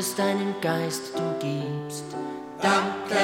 dass 0.00 0.14
deinen 0.14 0.54
Geist 0.62 1.12
du 1.14 1.46
gibst. 1.46 2.04
Danke, 2.62 3.20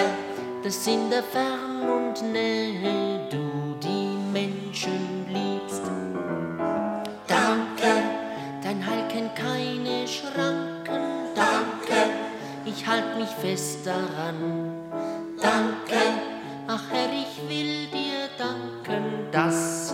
dass 0.62 0.86
in 0.86 1.08
der 1.08 1.22
Fern 1.22 1.80
und 1.80 2.32
Nähe 2.34 3.26
du 3.30 3.76
die 3.82 4.14
Menschen 4.30 5.24
liebst. 5.26 5.80
Danke, 7.26 7.92
dein 8.62 8.86
Heil 8.86 9.08
kennt 9.08 9.34
keine 9.34 10.06
Schranken. 10.06 11.32
Danke, 11.34 12.86
halt 12.86 13.18
mich 13.18 13.30
fest 13.40 13.86
daran. 13.86 14.74
Danke, 15.40 16.02
ach 16.68 16.82
Herr, 16.90 17.08
ich 17.08 17.48
will 17.48 17.86
dir 17.86 18.28
danken, 18.36 19.30
dass 19.32 19.85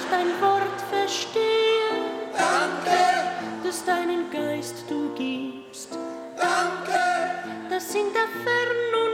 dass 0.00 0.04
ich 0.04 0.10
dein 0.10 0.40
Wort 0.40 0.80
verstehe. 0.90 1.42
Danke, 2.32 3.64
dass 3.64 3.84
deinen 3.84 4.30
Geist 4.30 4.84
du 4.88 5.12
gibst. 5.14 5.90
Danke, 6.36 7.00
dass 7.68 7.94
in 7.94 8.12
der 8.12 8.28
Fern 8.44 9.09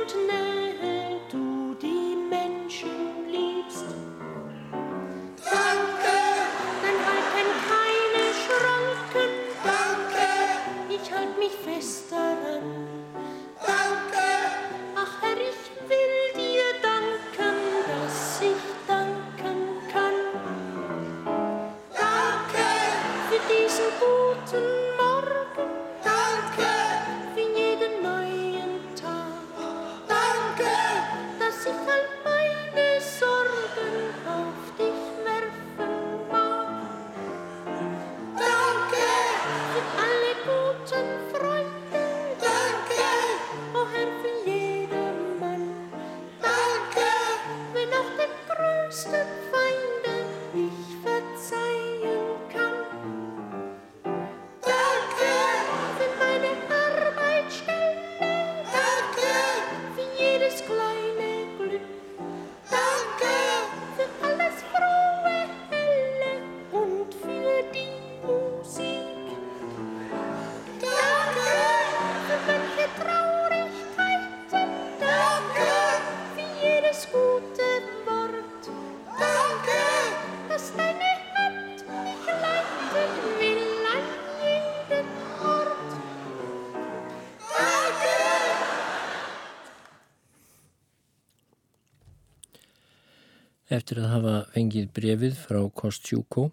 Eftir 93.77 93.99
að 94.01 94.13
hafa 94.13 94.35
fengið 94.55 94.87
brefið 94.97 95.35
frá 95.37 95.59
Kostjúko 95.81 96.47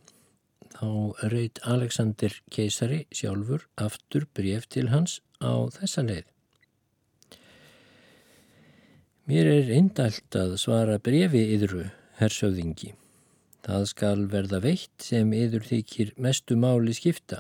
þá 0.74 0.88
reyt 1.32 1.62
Alexander 1.70 2.34
keisari 2.52 3.04
sjálfur 3.16 3.68
aftur 3.80 4.26
bref 4.36 4.66
til 4.74 4.90
hans 4.92 5.22
á 5.40 5.70
þessa 5.78 6.04
leið. 6.08 6.26
Mér 9.30 9.48
er 9.54 9.72
indælt 9.72 10.36
að 10.36 10.58
svara 10.60 10.98
brefi 11.00 11.46
yðru, 11.56 11.86
hersöðingi. 12.20 12.92
Það 13.64 13.86
skal 13.94 14.26
verða 14.34 14.60
veitt 14.66 15.06
sem 15.06 15.30
yður 15.38 15.64
þykir 15.70 16.16
mestu 16.20 16.58
máli 16.60 16.96
skipta. 16.98 17.40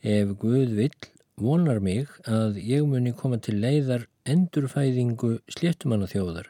Ef 0.00 0.32
Guð 0.40 0.72
vill 0.78 1.10
vonar 1.36 1.82
mig 1.84 2.08
að 2.24 2.62
ég 2.64 2.86
muni 2.88 3.12
koma 3.12 3.36
til 3.42 3.58
leiðar 3.60 4.06
endurfæðingu 4.24 5.34
sléttumanna 5.58 6.08
þjóðar 6.08 6.48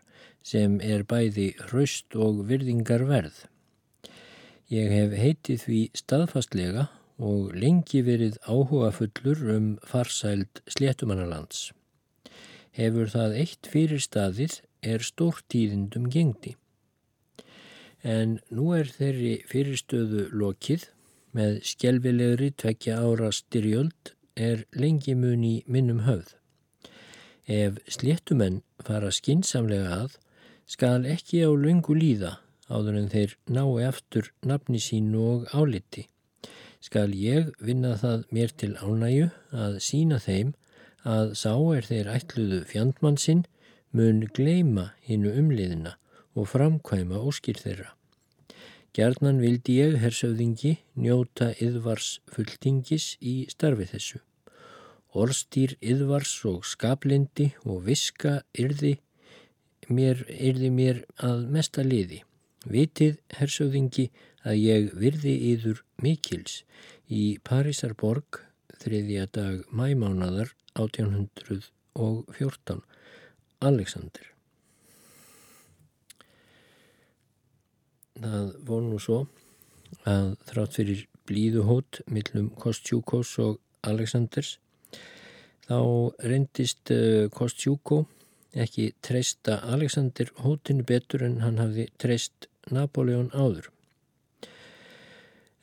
sem 0.49 0.78
er 0.80 1.05
bæði 1.09 1.51
hraust 1.68 2.16
og 2.16 2.44
virðingar 2.49 3.05
verð. 3.09 3.42
Ég 4.72 4.92
hef 4.92 5.16
heitið 5.16 5.64
því 5.64 5.80
staðfastlega 5.96 6.88
og 7.18 7.55
lengi 7.57 8.03
verið 8.07 8.38
áhuga 8.46 8.90
fullur 8.94 9.42
um 9.55 9.68
farsæld 9.84 10.62
sléttumannalands. 10.70 11.72
Hefur 12.78 13.11
það 13.11 13.36
eitt 13.42 13.68
fyrir 13.72 14.03
staðið 14.05 14.61
er 14.86 15.03
stórtíðindum 15.03 16.07
gengdi. 16.12 16.55
En 18.07 18.38
nú 18.55 18.70
er 18.76 18.86
þeirri 18.92 19.40
fyrirstöðu 19.51 20.28
lokið 20.30 20.86
með 21.34 21.59
skjelvilegri 21.66 22.53
tvekja 22.61 23.01
ára 23.03 23.32
styrjöld 23.34 24.14
er 24.38 24.62
lengi 24.72 25.16
mun 25.18 25.42
í 25.44 25.57
minnum 25.66 26.05
höfð. 26.07 26.36
Ef 27.49 27.80
sléttumenn 27.90 28.62
fara 28.84 29.11
skinsamlega 29.11 29.90
að, 30.05 30.18
skal 30.69 31.07
ekki 31.09 31.41
á 31.49 31.51
löngu 31.57 31.97
líða 31.97 32.37
áður 32.69 33.01
en 33.01 33.11
þeir 33.12 33.35
nái 33.49 33.85
aftur 33.89 34.31
nafni 34.45 34.81
sínu 34.85 35.25
og 35.33 35.47
áliti. 35.57 36.07
Skal 36.85 37.14
ég 37.16 37.51
vinna 37.59 37.97
það 37.99 38.27
mér 38.35 38.53
til 38.61 38.75
ánæju 38.77 39.31
að 39.51 39.79
sína 39.83 40.21
þeim 40.23 40.53
að 41.09 41.33
sá 41.41 41.55
er 41.75 41.89
þeir 41.89 42.11
ætluðu 42.12 42.61
fjandmann 42.69 43.16
sinn 43.16 43.47
mun 43.97 44.27
gleima 44.37 44.93
hinnu 45.09 45.33
umliðina 45.41 45.97
og 46.37 46.51
framkvæma 46.53 47.19
óskir 47.25 47.59
þeirra. 47.59 47.95
Gjarnan 48.97 49.41
vildi 49.41 49.79
ég, 49.79 49.99
hersöfðingi, 50.03 50.79
njóta 50.99 51.53
yðvars 51.62 52.19
fulltingis 52.33 53.16
í 53.21 53.47
starfi 53.51 53.87
þessu. 53.89 54.21
Orstýr 55.19 55.77
yðvars 55.81 56.33
og 56.49 56.64
skaplindi 56.69 57.53
og 57.64 57.85
viska 57.89 58.41
yrði 58.59 58.99
mér, 59.93 60.24
yrði 60.28 60.70
mér 60.72 61.05
að 61.24 61.47
mesta 61.53 61.84
liði. 61.86 62.22
Vitið, 62.68 63.18
hersöfðingi, 63.39 64.09
að 64.49 64.61
ég 64.61 64.93
virði 64.97 65.34
yður 65.53 65.82
mikils 66.03 66.62
í 67.09 67.39
Parísarborg 67.45 68.43
þriðja 68.78 69.26
dag 69.34 69.64
mæmánadar 69.74 70.53
1814. 70.78 72.82
Alexander. 73.59 74.24
Það 78.18 78.53
voru 78.66 78.93
nú 78.93 78.99
svo 79.03 79.18
að 80.07 80.36
þrátt 80.47 80.78
fyrir 80.78 81.05
blíðuhót 81.28 82.01
millum 82.11 82.49
Kostjúkos 82.59 83.34
og 83.43 83.59
Alexanders 83.86 84.59
þá 85.68 85.78
reyndist 86.24 86.91
Kostjúko 87.34 88.07
ekki 88.55 88.92
treysta 89.05 89.59
Alexander 89.74 90.30
hótinu 90.44 90.84
betur 90.86 91.24
en 91.26 91.40
hann 91.44 91.59
hafði 91.61 91.88
treyst 92.01 92.49
Napoleon 92.70 93.30
áður. 93.34 93.70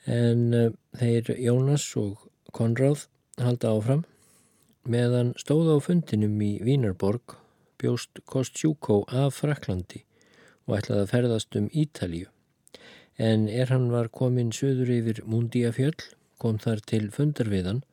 En 0.05 0.53
uh, 0.53 0.71
þeir 0.99 1.33
Jónas 1.41 1.87
og 1.97 2.27
Konráð 2.55 3.07
halda 3.41 3.73
áfram 3.73 4.03
meðan 4.85 5.33
stóða 5.41 5.75
á 5.75 5.79
fundinum 5.81 6.37
í 6.45 6.51
Vínarborg 6.63 7.39
bjóst 7.81 8.21
Kostjúkó 8.29 9.01
af 9.09 9.41
Fraklandi 9.41 10.03
og 10.65 10.77
ætlaði 10.77 11.01
að 11.01 11.11
ferðast 11.13 11.57
um 11.59 11.71
Ítalíu. 11.73 12.29
En 13.17 13.47
er 13.49 13.71
hann 13.71 13.89
var 13.93 14.11
komin 14.11 14.51
söður 14.53 14.91
yfir 14.91 15.21
Múndíafjöll, 15.25 15.97
kom 16.37 16.59
þar 16.59 16.81
til 16.83 17.09
fundarviðan, 17.15 17.83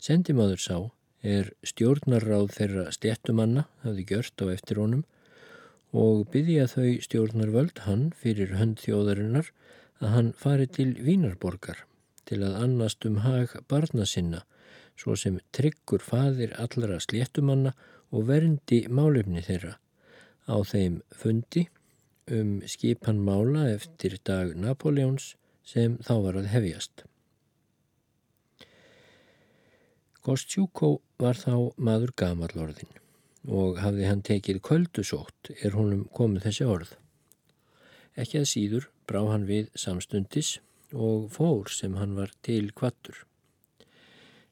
sendimaður 0.00 0.62
sá 0.62 0.76
er 1.22 1.52
stjórnarráð 1.66 2.50
þeirra 2.56 2.84
sléttumanna 2.94 3.66
hafði 3.84 4.06
gjört 4.10 4.42
á 4.42 4.46
eftir 4.52 4.80
honum 4.82 5.04
og 5.92 6.24
byggja 6.32 6.66
þau 6.72 6.90
stjórnarvöld 7.06 7.84
hann 7.86 8.08
fyrir 8.18 8.56
hönd 8.58 8.80
þjóðarinnar 8.82 9.52
að 10.02 10.14
hann 10.16 10.32
fari 10.38 10.66
til 10.66 10.90
Vínarborgar 10.98 11.84
til 12.26 12.40
að 12.42 12.58
annast 12.64 13.06
um 13.06 13.20
hag 13.26 13.54
barna 13.70 14.06
sinna 14.08 14.42
svo 14.98 15.14
sem 15.18 15.38
tryggur 15.54 16.02
fadir 16.04 16.56
allra 16.58 16.98
sléttumanna 17.00 17.74
og 18.12 18.26
verndi 18.28 18.82
málefni 18.88 19.44
þeirra 19.46 19.76
á 20.50 20.56
þeim 20.66 21.00
fundi 21.14 21.68
um 22.32 22.60
skipan 22.66 23.22
mála 23.22 23.68
eftir 23.74 24.18
dag 24.24 24.54
Napoleons 24.56 25.34
sem 25.66 25.96
þá 26.02 26.14
var 26.26 26.38
að 26.40 26.50
hefjast. 26.52 27.04
Kostjúkó 30.22 31.00
var 31.22 31.38
þá 31.38 31.54
maður 31.76 32.12
gamallorðin 32.18 32.98
og 33.48 33.78
hafði 33.82 34.06
hann 34.06 34.22
tekið 34.26 34.60
köldusótt 34.66 35.50
er 35.62 35.74
honum 35.78 36.04
komið 36.14 36.46
þessi 36.46 36.68
orð. 36.68 36.92
Ekki 38.18 38.42
að 38.42 38.50
síður 38.50 38.88
brá 39.08 39.20
hann 39.30 39.48
við 39.48 39.70
samstundis 39.78 40.58
og 40.92 41.30
fór 41.32 41.70
sem 41.72 41.96
hann 41.98 42.14
var 42.18 42.32
til 42.46 42.70
kvattur. 42.76 43.24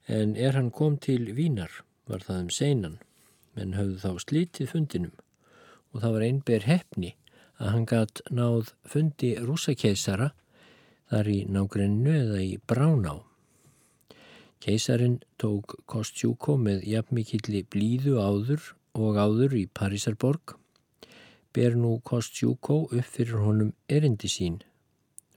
En 0.09 0.35
er 0.37 0.57
hann 0.57 0.73
kom 0.75 0.97
til 0.99 1.31
Vínar 1.37 1.83
var 2.11 2.25
það 2.27 2.43
um 2.43 2.51
seinan, 2.51 2.99
menn 3.55 3.77
höfðu 3.79 4.01
þá 4.03 4.25
slítið 4.27 4.73
fundinum 4.73 5.16
og 5.91 6.03
það 6.03 6.14
var 6.16 6.27
einber 6.27 6.66
hefni 6.66 7.14
að 7.61 7.73
hann 7.75 7.89
gætt 7.91 8.23
náð 8.31 8.73
fundi 8.89 9.35
rúsakeisara 9.39 10.31
þar 11.11 11.31
í 11.31 11.41
nágrennu 11.51 12.14
eða 12.14 12.41
í 12.43 12.55
Bráná. 12.71 13.18
Keisarin 14.61 15.21
tók 15.41 15.79
Kostjúko 15.89 16.59
með 16.61 16.83
jafnmikilli 16.85 17.63
blíðu 17.73 18.19
áður 18.21 18.75
og 18.93 19.17
áður 19.17 19.55
í 19.57 19.63
Parísarborg, 19.73 20.53
ber 21.57 21.79
nú 21.81 21.95
Kostjúko 22.05 22.83
upp 22.91 23.09
fyrir 23.09 23.41
honum 23.41 23.71
erindi 23.89 24.29
sín 24.29 24.59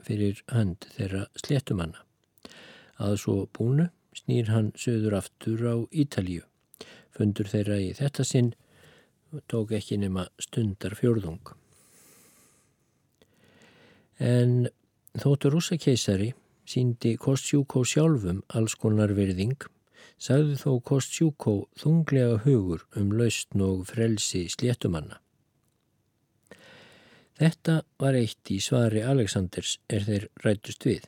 fyrir 0.03 0.43
hönd 0.51 0.89
þeirra 0.97 1.23
sléttumanna. 1.39 2.03
Að 2.99 3.15
svo 3.23 3.37
búnu 3.55 3.87
snýr 4.17 4.51
hann 4.51 4.73
söður 4.75 5.17
aftur 5.21 5.63
á 5.71 5.75
Ítalíu. 5.95 6.43
Fundur 7.15 7.47
þeirra 7.47 7.79
í 7.79 7.93
þetta 7.95 8.27
sinn 8.27 8.51
tók 9.47 9.71
ekki 9.73 9.97
nema 10.03 10.27
stundar 10.35 10.99
fjörðung. 10.99 11.55
En 14.19 14.67
þóttur 15.15 15.55
rúsakeisari 15.55 16.33
síndi 16.65 17.15
Kostjúkó 17.19 17.83
sjálfum 17.87 18.41
alls 18.55 18.75
konar 18.79 19.13
virðing, 19.17 19.57
sagði 20.17 20.57
þó 20.61 20.71
Kostjúkó 20.89 21.55
þunglega 21.79 22.39
hugur 22.45 22.85
um 22.99 23.11
lausn 23.17 23.63
og 23.65 23.85
frelsi 23.89 24.45
sléttumanna. 24.51 25.19
Þetta 27.39 27.81
var 27.99 28.15
eitt 28.15 28.51
í 28.53 28.59
svari 28.61 29.01
Aleksandrs 29.03 29.79
er 29.89 30.05
þeir 30.05 30.27
rættust 30.45 30.85
við. 30.85 31.07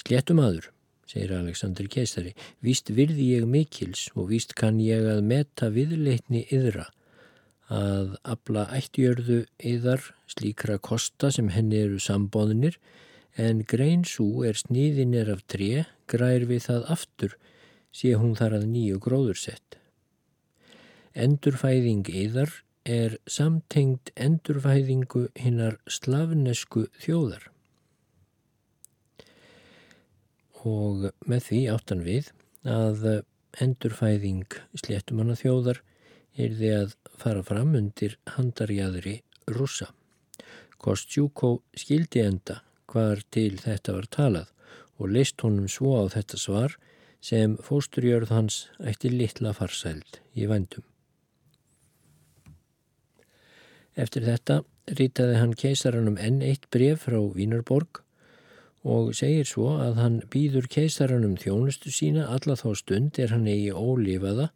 Sléttumadur, 0.00 0.70
segir 1.08 1.34
Aleksandr 1.34 1.88
keisari, 1.90 2.32
víst 2.62 2.92
virði 2.94 3.32
ég 3.34 3.48
mikils 3.50 4.06
og 4.14 4.30
víst 4.30 4.54
kann 4.56 4.78
ég 4.80 5.08
að 5.10 5.24
meta 5.26 5.72
viðleitni 5.74 6.46
yðra 6.54 6.86
að 7.72 8.14
abla 8.22 8.66
ættjörðu 8.76 9.40
yðar 9.58 10.04
slíkra 10.30 10.78
kosta 10.78 11.32
sem 11.34 11.48
henni 11.50 11.80
eru 11.82 11.98
sambóðinir 12.02 12.78
en 13.36 13.64
grein 13.68 14.04
svo 14.06 14.44
er 14.46 14.56
sníðinir 14.56 15.28
af 15.32 15.42
tré, 15.50 15.86
grær 16.08 16.46
við 16.48 16.62
það 16.68 16.86
aftur, 16.94 17.34
sé 17.92 18.14
hún 18.16 18.36
þar 18.38 18.60
að 18.60 18.68
nýju 18.70 19.00
gróðursett. 19.02 19.76
Endurfæðing 21.16 22.08
yðar 22.12 22.52
er 22.86 23.18
samtengt 23.26 24.12
endurfæðingu 24.14 25.26
hinnar 25.36 25.78
slavnesku 25.90 26.86
þjóðar. 27.02 27.48
Og 30.66 31.10
með 31.26 31.48
því 31.48 31.60
áttan 31.72 32.04
við 32.06 32.30
að 32.66 33.04
endurfæðing 33.62 34.56
sléttumanna 34.76 35.36
þjóðar 35.38 35.82
er 36.36 36.56
því 36.58 36.72
að 36.76 36.96
fara 37.16 37.42
fram 37.46 37.74
undir 37.78 38.16
handarjæðri 38.36 39.20
rúsa. 39.56 39.90
Kostjúkó 40.76 41.56
skildi 41.76 42.22
enda 42.22 42.60
hvar 42.92 43.22
til 43.34 43.56
þetta 43.62 43.96
var 43.96 44.10
talað 44.12 44.52
og 44.96 45.12
leist 45.12 45.40
honum 45.44 45.68
svo 45.68 45.96
á 46.00 46.04
þetta 46.12 46.40
svar 46.40 46.76
sem 47.24 47.56
fósturjörð 47.66 48.32
hans 48.32 48.66
ætti 48.78 49.10
litla 49.12 49.52
farsæld 49.56 50.20
í 50.36 50.46
vændum. 50.50 50.84
Eftir 53.96 54.26
þetta 54.28 54.60
rýtaði 54.98 55.38
hann 55.40 55.54
keisaranum 55.56 56.18
enn 56.20 56.42
eitt 56.44 56.68
bref 56.70 57.06
frá 57.08 57.18
Vínarborg 57.34 58.02
og 58.86 59.14
segir 59.18 59.48
svo 59.48 59.72
að 59.82 59.96
hann 59.98 60.18
býður 60.30 60.68
keisaranum 60.70 61.34
þjónustu 61.40 61.90
sína 61.90 62.28
alla 62.30 62.54
þá 62.60 62.68
stund 62.78 63.18
er 63.18 63.32
hann 63.34 63.48
eigi 63.50 63.72
ólifaða 63.72 64.50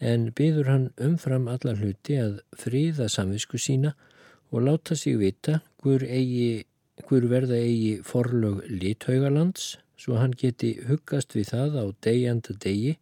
en 0.00 0.30
byður 0.36 0.70
hann 0.72 0.86
umfram 0.96 1.46
alla 1.52 1.74
hluti 1.76 2.16
að 2.16 2.40
fríða 2.56 3.08
samvisku 3.12 3.60
sína 3.60 3.92
og 4.50 4.64
láta 4.64 4.96
sig 4.96 5.18
vita 5.20 5.60
hver, 5.84 6.06
eigi, 6.08 6.64
hver 7.06 7.28
verða 7.28 7.60
eigi 7.60 8.00
forlög 8.04 8.64
lithaugalands 8.70 9.76
svo 10.00 10.16
hann 10.16 10.32
geti 10.32 10.78
huggast 10.88 11.36
við 11.36 11.52
það 11.52 11.76
á 11.76 11.84
degjanda 12.06 12.56
degi 12.64 12.96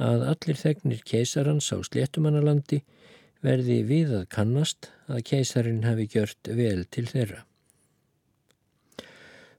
að 0.00 0.24
allir 0.32 0.60
þegnir 0.60 1.04
keisarans 1.04 1.68
á 1.72 1.76
sléttumannalandi 1.84 2.82
verði 3.44 3.82
við 3.88 4.16
að 4.22 4.26
kannast 4.32 4.90
að 5.12 5.22
keisarin 5.30 5.84
hafi 5.84 6.08
gjört 6.12 6.48
vel 6.48 6.84
til 6.88 7.06
þeirra. 7.08 7.44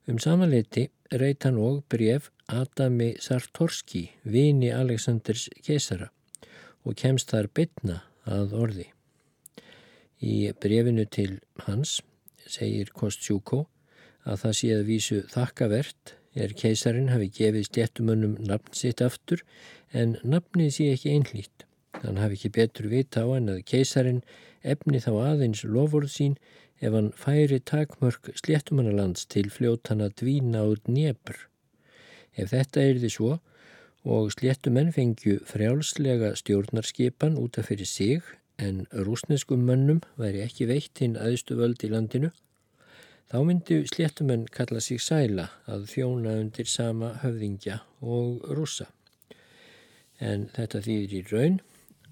Um 0.09 0.17
samanleiti 0.23 0.87
reyt 1.13 1.45
hann 1.45 1.59
og 1.61 1.83
bref 1.89 2.31
Adami 2.47 3.13
Sartorski, 3.21 4.07
vini 4.23 4.71
Aleksandrs 4.73 5.49
keisara 5.65 6.09
og 6.87 6.95
kemst 6.99 7.33
þar 7.33 7.49
bytna 7.53 8.01
að 8.25 8.53
orði. 8.55 8.87
Í 10.23 10.49
brefinu 10.61 11.05
til 11.05 11.39
hans 11.67 11.99
segir 12.47 12.89
Kostjúko 12.95 13.65
að 14.27 14.41
það 14.43 14.55
sé 14.59 14.69
að 14.75 14.87
vísu 14.87 15.19
þakkavert 15.31 16.15
er 16.37 16.53
keisarin 16.57 17.11
hafi 17.11 17.29
gefið 17.33 17.67
sléttumönnum 17.69 18.37
nafn 18.47 18.75
sitt 18.77 19.01
aftur 19.03 19.43
en 19.91 20.15
nafnið 20.23 20.71
sé 20.75 20.91
ekki 20.93 21.13
einhlýtt. 21.15 21.65
Hann 22.03 22.19
hafi 22.21 22.37
ekki 22.37 22.53
betur 22.57 22.89
vita 22.91 23.25
á 23.25 23.27
hann 23.33 23.51
að 23.51 23.63
keisarin 23.71 24.23
efni 24.63 25.01
þá 25.01 25.11
aðeins 25.31 25.63
lofórð 25.65 26.13
sín 26.13 26.37
ef 26.81 26.93
hann 26.93 27.11
færi 27.17 27.59
takmörk 27.59 28.31
sléttumannalands 28.37 29.25
til 29.33 29.49
fljótana 29.53 30.09
dvína 30.13 30.63
út 30.71 30.89
nefr. 30.91 31.39
Ef 32.37 32.53
þetta 32.53 32.83
er 32.83 33.01
því 33.01 33.13
svo 33.13 33.31
og 34.05 34.31
sléttumenn 34.35 34.91
fengju 34.93 35.39
frjálslega 35.49 36.33
stjórnarskipan 36.35 37.37
út 37.37 37.57
af 37.57 37.69
fyrir 37.71 37.85
sig 37.85 38.21
en 38.57 38.85
rúsneskum 38.91 39.63
mönnum 39.65 40.01
væri 40.17 40.41
ekki 40.45 40.67
veitt 40.69 40.99
hinn 41.01 41.17
aðstu 41.17 41.57
völd 41.59 41.83
í 41.85 41.89
landinu, 41.91 42.31
þá 43.29 43.37
myndu 43.45 43.81
sléttumenn 43.89 44.47
kalla 44.53 44.81
sig 44.81 45.01
sæla 45.01 45.49
að 45.67 45.87
þjóna 45.93 46.37
undir 46.41 46.69
sama 46.69 47.13
höfðingja 47.23 47.81
og 48.01 48.45
rúsa. 48.57 48.87
En 50.19 50.47
þetta 50.55 50.81
þýðir 50.81 51.13
í 51.19 51.23
raun 51.31 51.59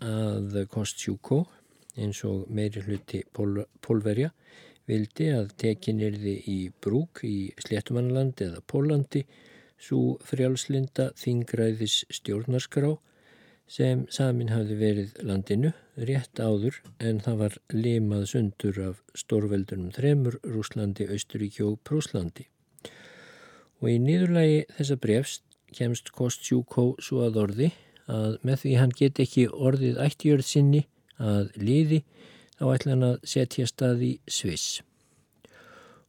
að 0.06 0.66
Kostjúko, 0.70 1.46
eins 1.98 2.22
og 2.28 2.50
meiri 2.52 2.84
hluti 2.86 3.24
pól, 3.34 3.64
pólverja, 3.82 4.30
vildi 4.86 5.32
að 5.34 5.54
tekinirði 5.58 6.36
í 6.52 6.60
brúk 6.84 7.24
í 7.26 7.52
Sléttumannlandi 7.64 8.50
eða 8.52 8.62
Pólandi 8.70 9.24
svo 9.86 10.16
frjálslinda 10.26 11.12
þingræðis 11.20 12.04
stjórnarskrá 12.18 12.96
sem 13.70 14.04
samin 14.14 14.52
hafði 14.54 14.78
verið 14.80 15.20
landinu 15.26 15.72
rétt 16.10 16.40
áður 16.42 16.80
en 17.00 17.22
það 17.26 17.40
var 17.42 17.58
limað 17.74 18.26
sundur 18.32 18.80
af 18.90 19.02
stórveldunum 19.18 19.92
þremur 19.96 20.38
Rúslandi, 20.44 21.08
Austuríki 21.10 21.66
og 21.66 21.80
Prúslandi. 21.86 22.48
Og 23.82 23.90
í 23.92 23.98
nýðurlægi 24.02 24.66
þessa 24.78 25.00
brefst 25.02 25.46
kemst 25.76 26.12
Kostjúkó 26.16 26.94
svo 27.02 27.26
að 27.26 27.40
orði 27.44 27.72
að 28.12 28.38
með 28.46 28.62
því 28.64 28.74
hann 28.80 28.98
get 28.98 29.22
ekki 29.22 29.48
orðið 29.50 30.02
ættjörð 30.06 30.50
sinni 30.50 30.84
að 31.18 31.54
liði 31.58 32.04
á 32.62 32.66
ætlan 32.70 33.06
að 33.06 33.16
setja 33.28 33.68
stað 33.70 34.06
í 34.06 34.12
Sviss 34.30 34.82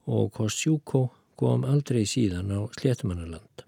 og 0.06 0.30
Kostjúko 0.36 1.08
kom 1.36 1.66
aldrei 1.66 2.04
síðan 2.06 2.52
á 2.54 2.60
Sléttumannaland. 2.78 3.65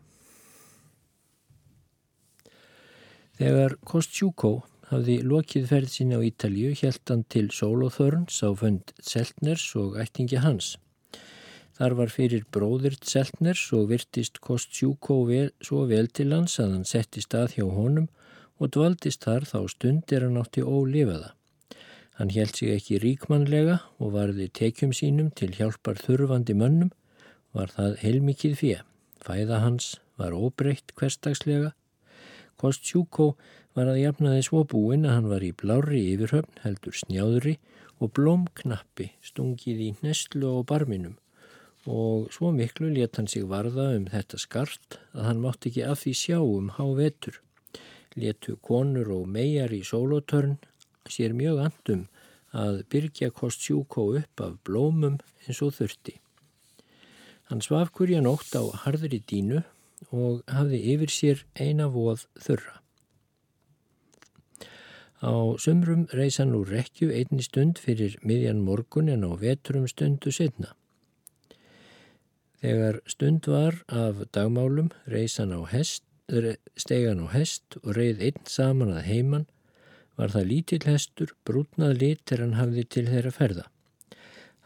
Þegar 3.39 3.77
Kostjúko 3.87 4.49
hafði 4.89 5.21
lokið 5.23 5.69
ferð 5.71 5.93
sín 5.93 6.11
á 6.11 6.19
Ítalju 6.27 6.73
helt 6.81 7.11
hann 7.13 7.21
til 7.31 7.47
Sólóþörns 7.55 8.41
á 8.43 8.51
fönd 8.59 8.91
Seltners 8.99 9.67
og 9.79 9.95
ættingi 10.03 10.41
hans. 10.43 10.73
Þar 11.79 11.95
var 12.01 12.11
fyrir 12.11 12.49
bróðirt 12.51 13.07
Seltners 13.07 13.63
og 13.79 13.93
virtist 13.93 14.41
Kostjúko 14.43 15.21
vel, 15.31 15.53
svo 15.63 15.85
vel 15.87 16.11
til 16.11 16.33
hans 16.35 16.59
að 16.59 16.75
hann 16.75 16.89
setti 16.91 17.23
stað 17.23 17.55
hjá 17.61 17.69
honum 17.71 18.09
og 18.59 18.75
dvaldist 18.75 19.23
þar 19.23 19.47
þá 19.47 19.59
stundir 19.71 20.27
hann 20.27 20.43
átti 20.43 20.67
ólifaða. 20.67 21.37
Hann 22.19 22.35
held 22.35 22.59
sig 22.59 22.75
ekki 22.75 22.99
ríkmannlega 22.99 23.79
og 24.03 24.17
varði 24.19 24.51
tekjum 24.51 24.91
sínum 24.91 25.31
til 25.31 25.53
hjálpar 25.55 26.03
þurfandi 26.03 26.59
mönnum, 26.59 26.91
var 27.55 27.71
það 27.71 28.01
heilmikið 28.03 28.59
fjö. 28.59 28.79
Fæða 29.23 29.63
hans 29.63 29.93
var 30.19 30.35
óbreytt 30.35 30.91
hverstagslega. 30.99 31.77
Kostjúkó 32.59 33.33
var 33.79 33.93
að 33.93 34.03
jafnaði 34.03 34.43
svo 34.47 34.65
búinn 34.67 35.07
að 35.07 35.17
hann 35.17 35.31
var 35.31 35.47
í 35.47 35.55
blári 35.55 36.03
yfirhöfn, 36.15 36.61
heldur 36.65 36.97
snjáðri 36.99 37.57
og 37.99 38.13
blómknappi 38.19 39.13
stungið 39.25 39.87
í 39.87 39.91
nestlu 40.03 40.51
og 40.59 40.69
barminum 40.71 41.17
og 41.89 42.29
svo 42.35 42.51
miklu 42.53 42.91
let 42.93 43.17
hann 43.17 43.29
sig 43.29 43.47
varða 43.49 43.95
um 43.97 44.07
þetta 44.13 44.39
skart 44.39 44.99
að 45.15 45.25
hann 45.29 45.41
mátt 45.41 45.67
ekki 45.69 45.85
af 45.89 46.03
því 46.03 46.13
sjá 46.21 46.39
um 46.43 46.69
há 46.77 46.85
vetur. 46.99 47.41
Letu 48.19 48.57
konur 48.57 49.09
og 49.15 49.29
megar 49.29 49.73
í 49.73 49.81
sólótörn 49.87 50.59
sér 51.09 51.33
mjög 51.33 51.63
andum 51.65 52.07
að 52.53 52.83
byrja 52.93 53.31
Kostjúkó 53.31 54.09
upp 54.21 54.41
af 54.41 54.59
blómum 54.65 55.19
eins 55.47 55.63
og 55.63 55.77
þurfti. 55.79 56.19
Hann 57.49 57.65
svaf 57.65 57.93
hverja 57.97 58.21
nótt 58.21 58.53
á 58.53 58.63
harðri 58.85 59.23
dínu 59.25 59.63
og 60.11 60.43
hafði 60.49 60.81
yfir 60.95 61.13
sér 61.13 61.45
eina 61.59 61.89
voð 61.93 62.27
þurra. 62.41 62.79
Á 65.19 65.59
sumrum 65.59 66.07
reys 66.15 66.39
hann 66.39 66.55
úr 66.55 66.69
rekju 66.71 67.11
einni 67.11 67.43
stund 67.43 67.81
fyrir 67.83 68.15
miðjan 68.23 68.61
morgun 68.63 69.09
en 69.11 69.27
á 69.27 69.35
veturum 69.35 69.89
stundu 69.91 70.31
setna. 70.31 70.75
Þegar 72.63 73.01
stund 73.07 73.47
var 73.51 73.81
af 73.87 74.23
dagmálum 74.35 74.93
reys 75.07 75.39
hann 75.39 75.55
á 75.55 75.63
hest, 75.71 76.05
stegan 76.77 77.23
á 77.23 77.27
hest 77.35 77.79
og 77.83 77.97
reið 77.99 78.23
einn 78.29 78.47
saman 78.47 78.95
að 78.95 79.07
heiman 79.11 79.47
var 80.19 80.35
það 80.35 80.49
lítill 80.53 80.85
hestur 80.87 81.35
brútnað 81.47 81.99
lit 82.03 82.33
er 82.35 82.43
hann 82.45 82.59
hafði 82.59 82.85
til 82.85 83.07
þeirra 83.11 83.35
ferða. 83.35 83.67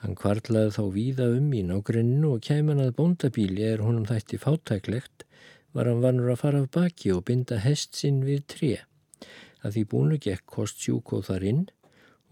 Hann 0.02 0.16
kvartlaði 0.18 0.72
þá 0.74 0.84
víða 0.96 1.26
um 1.36 1.52
í 1.54 1.60
nágrenninu 1.62 2.32
og 2.36 2.42
kæman 2.42 2.82
að 2.82 2.96
bóndabíli 2.96 3.62
er 3.68 3.84
honum 3.86 4.08
þætti 4.08 4.40
fátæklegt 4.42 5.22
var 5.76 5.88
hann 5.88 6.02
vanur 6.02 6.32
að 6.32 6.40
fara 6.40 6.62
af 6.64 6.72
baki 6.74 7.12
og 7.14 7.24
binda 7.28 7.60
hest 7.62 7.94
sinn 7.96 8.20
við 8.26 8.42
tré. 8.50 8.72
Að 9.62 9.76
því 9.76 9.84
búinu 9.92 10.18
gekk 10.24 10.44
kost 10.56 10.82
sjúkóð 10.82 11.28
þar 11.30 11.46
inn 11.52 11.62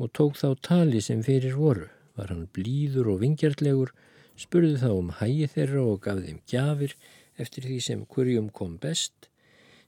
og 0.00 0.12
tók 0.18 0.38
þá 0.40 0.48
tali 0.66 1.00
sem 1.04 1.22
fyrir 1.22 1.56
voru. 1.60 1.86
Var 2.18 2.32
hann 2.32 2.48
blíður 2.52 3.12
og 3.14 3.20
vingjartlegur, 3.22 3.92
spurði 4.36 4.80
þá 4.82 4.90
um 4.90 5.12
hægi 5.20 5.46
þeirra 5.54 5.84
og 5.92 6.00
gaf 6.04 6.24
þeim 6.24 6.40
gjafir 6.50 6.96
eftir 7.40 7.68
því 7.68 7.78
sem 7.86 8.02
hverjum 8.10 8.50
kom 8.50 8.76
best. 8.82 9.30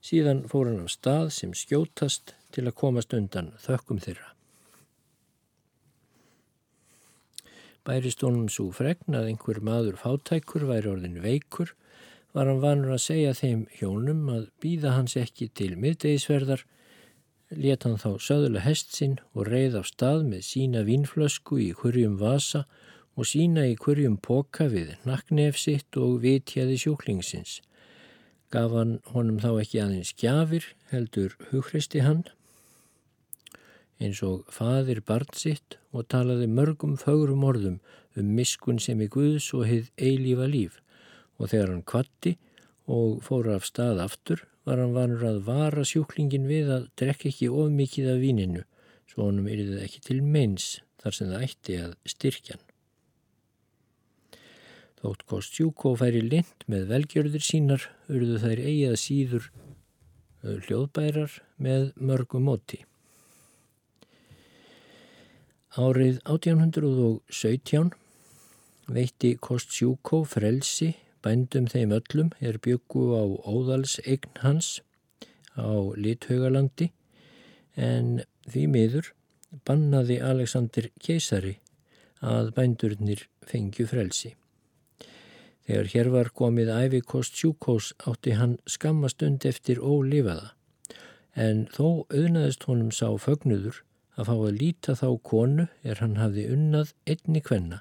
Síðan 0.03 0.47
fór 0.51 0.71
hann 0.71 0.87
á 0.87 0.89
stað 0.91 1.33
sem 1.35 1.51
skjótast 1.51 2.37
til 2.55 2.69
að 2.69 2.79
komast 2.79 3.13
undan 3.17 3.53
þökkum 3.67 4.01
þeirra. 4.03 4.33
Bærist 7.83 8.23
honum 8.23 8.47
svo 8.53 8.69
fregn 8.71 9.17
að 9.19 9.33
einhver 9.33 9.59
maður 9.67 9.97
fátækur 9.99 10.69
væri 10.69 10.91
orðin 10.93 11.17
veikur 11.25 11.73
var 12.33 12.47
hann 12.47 12.61
vanur 12.63 12.95
að 12.95 13.03
segja 13.05 13.33
þeim 13.35 13.65
hjónum 13.79 14.29
að 14.31 14.45
býða 14.63 14.93
hans 14.97 15.17
ekki 15.19 15.49
til 15.59 15.73
miðdegisverðar, 15.83 16.63
let 17.53 17.85
hann 17.85 17.99
þá 18.01 18.23
söðula 18.23 18.63
hest 18.65 18.95
sinn 18.97 19.19
og 19.35 19.51
reið 19.51 19.81
á 19.81 19.83
stað 19.85 20.23
með 20.29 20.47
sína 20.47 20.85
vínflösku 20.87 21.59
í 21.61 21.73
hverjum 21.81 22.15
vasa 22.21 22.63
og 23.19 23.29
sína 23.29 23.67
í 23.69 23.75
hverjum 23.77 24.17
poka 24.23 24.69
við 24.73 24.95
naknef 25.09 25.59
sitt 25.61 25.99
og 26.01 26.23
vitjaði 26.23 26.79
sjúklingsins. 26.85 27.59
Gaf 28.55 28.73
hann 28.79 29.01
honum 29.11 29.43
þá 29.43 29.51
ekki 29.65 29.83
aðeins 29.83 30.15
gjafir, 30.23 30.71
heldur 30.95 31.37
hugristi 31.51 32.07
hann 32.07 32.23
eins 34.03 34.23
og 34.27 34.47
faðir 34.53 35.01
barn 35.07 35.31
sitt 35.39 35.79
og 35.93 36.09
talaði 36.13 36.49
mörgum 36.51 36.97
fögrum 37.01 37.45
orðum 37.49 37.79
um 38.19 38.33
miskun 38.37 38.81
sem 38.83 39.01
í 39.01 39.09
Guðs 39.13 39.51
og 39.57 39.69
heið 39.71 39.91
eilífa 39.97 40.49
líf 40.51 40.81
og 41.39 41.53
þegar 41.53 41.73
hann 41.75 41.87
kvatti 41.93 42.37
og 42.91 43.23
fór 43.27 43.53
af 43.55 43.67
stað 43.69 44.03
aftur 44.05 44.45
var 44.67 44.83
hann 44.83 44.95
vanur 44.97 45.25
að 45.27 45.41
vara 45.47 45.87
sjúklingin 45.87 46.49
við 46.51 46.71
að 46.77 46.91
drekka 46.99 47.31
ekki 47.31 47.51
of 47.51 47.73
mikið 47.75 48.13
af 48.15 48.21
víninu 48.23 48.67
svo 49.11 49.29
honum 49.29 49.49
yrði 49.51 49.77
það 49.77 49.87
ekki 49.87 50.05
til 50.09 50.21
meins 50.35 50.69
þar 51.03 51.17
sem 51.17 51.33
það 51.33 51.49
ætti 51.49 51.81
að 51.83 51.97
styrkjan. 52.13 52.63
Þótt 55.03 55.25
Kostjúko 55.27 55.97
færi 55.99 56.23
lind 56.23 56.67
með 56.71 56.87
velgjörður 56.93 57.43
sínar 57.43 57.89
urðu 58.07 58.39
þær 58.45 58.63
eigið 58.63 58.97
síður 59.03 59.51
hljóðbærar 60.43 61.35
með 61.63 61.91
mörgum 61.99 62.47
móti. 62.47 62.85
Árið 65.73 66.19
1817 66.29 67.95
veitti 68.93 69.29
Kostjúkó 69.41 70.19
frelsi 70.29 70.91
bændum 71.25 71.65
þeim 71.73 71.95
öllum 71.97 72.33
er 72.45 72.59
byggu 72.61 73.05
á 73.17 73.25
óðals 73.49 73.95
eign 74.05 74.35
hans 74.43 74.83
á 75.57 75.73
Lithaugalandi 75.97 76.91
en 77.73 78.21
því 78.45 78.65
miður 78.75 79.09
bannaði 79.65 80.19
Alexander 80.21 80.91
keisari 81.01 81.55
að 82.21 82.51
bændurnir 82.59 83.23
fengju 83.49 83.87
frelsi. 83.89 84.35
Þegar 85.65 85.89
hér 85.95 86.11
var 86.13 86.31
komið 86.37 86.75
æfi 86.75 87.01
Kostjúkós 87.15 87.95
átti 88.05 88.37
hann 88.37 88.59
skammastund 88.69 89.49
eftir 89.49 89.81
ólifaða 89.81 90.53
en 91.33 91.65
þó 91.73 92.05
auðnaðist 92.13 92.69
honum 92.69 92.93
sá 92.93 93.09
fögnudur 93.17 93.81
að 94.17 94.29
fá 94.29 94.35
að 94.35 94.59
líta 94.61 94.95
þá 94.99 95.09
konu 95.25 95.67
er 95.83 96.01
hann 96.03 96.19
hafði 96.21 96.47
unnað 96.53 96.93
einni 97.09 97.43
kvenna, 97.45 97.81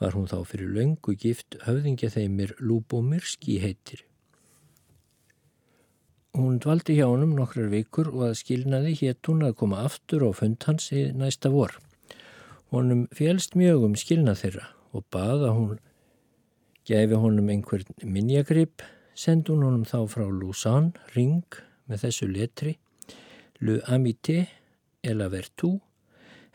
var 0.00 0.16
hún 0.16 0.28
þá 0.30 0.38
fyrir 0.48 0.72
löngu 0.74 1.14
gift 1.18 1.58
höfðingja 1.66 2.10
þeimir 2.14 2.54
Lúbómirski 2.58 3.60
heitir. 3.62 4.04
Hún 6.34 6.60
dvaldi 6.62 6.94
hjá 6.94 7.08
honum 7.10 7.34
nokkrar 7.34 7.70
vikur 7.72 8.12
og 8.12 8.28
að 8.28 8.36
skilnaði 8.40 8.94
hétt 9.00 9.26
hún 9.26 9.42
að 9.46 9.56
koma 9.62 9.82
aftur 9.86 10.24
á 10.26 10.30
fund 10.34 10.62
hans 10.66 10.92
í 10.94 11.08
næsta 11.10 11.50
vor. 11.50 11.74
Honum 12.70 13.08
félst 13.14 13.56
mjög 13.58 13.88
um 13.88 13.96
skilnað 13.98 14.44
þeirra 14.44 14.68
og 14.94 15.06
baða 15.10 15.50
hún 15.56 15.80
gefi 16.86 17.18
honum 17.18 17.50
einhvern 17.50 17.90
minjagrip, 18.06 18.82
sendi 19.14 19.52
hún 19.52 19.66
honum 19.66 19.86
þá 19.86 20.06
frá 20.10 20.24
Lausanne 20.30 21.10
ring 21.16 21.42
með 21.90 22.06
þessu 22.06 22.30
letri 22.30 22.78
Le 23.60 23.80
Amité 23.90 24.46
Ella 25.02 25.30
Vertu 25.32 25.78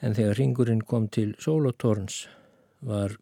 en 0.06 0.14
þegar 0.14 0.38
ringurinn 0.38 0.84
kom 0.86 1.08
til 1.10 1.34
Solotorns 1.42 2.26
var, 2.86 3.16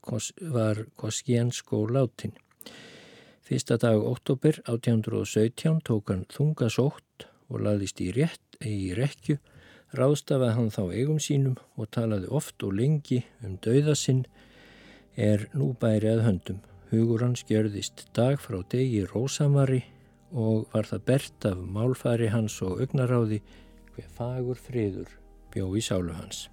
var 0.51 0.83
Koskiensko 0.99 1.85
látin. 1.87 2.33
Fyrsta 3.43 3.77
dag 3.79 4.03
oktober 4.03 4.59
1817 4.65 5.79
tók 5.87 6.11
hann 6.11 6.25
þungasótt 6.31 7.27
og 7.49 7.63
laðist 7.63 8.01
í 8.03 8.09
rétt 8.15 8.59
í 8.63 8.93
rekju, 8.97 9.37
ráðstafaði 9.95 10.57
hann 10.57 10.71
þá 10.73 10.83
eigum 10.91 11.19
sínum 11.23 11.57
og 11.77 11.91
talaði 11.95 12.31
oft 12.31 12.63
og 12.63 12.75
lengi 12.79 13.23
um 13.43 13.57
dauðasinn 13.63 14.23
er 15.15 15.47
nú 15.53 15.73
bæri 15.79 16.09
að 16.11 16.23
höndum. 16.27 16.61
Hugur 16.91 17.23
hans 17.25 17.43
gjörðist 17.49 18.07
dag 18.15 18.41
frá 18.41 18.59
degi 18.69 19.03
rósamari 19.07 19.83
og 20.33 20.67
var 20.73 20.87
það 20.89 21.05
bert 21.07 21.45
af 21.47 21.59
málfari 21.75 22.31
hans 22.33 22.59
og 22.65 22.81
augnaráði 22.81 23.43
hver 23.93 24.09
fagur 24.09 24.59
friður 24.59 25.09
bjó 25.53 25.69
í 25.77 25.81
sálu 25.85 26.15
hans. 26.17 26.47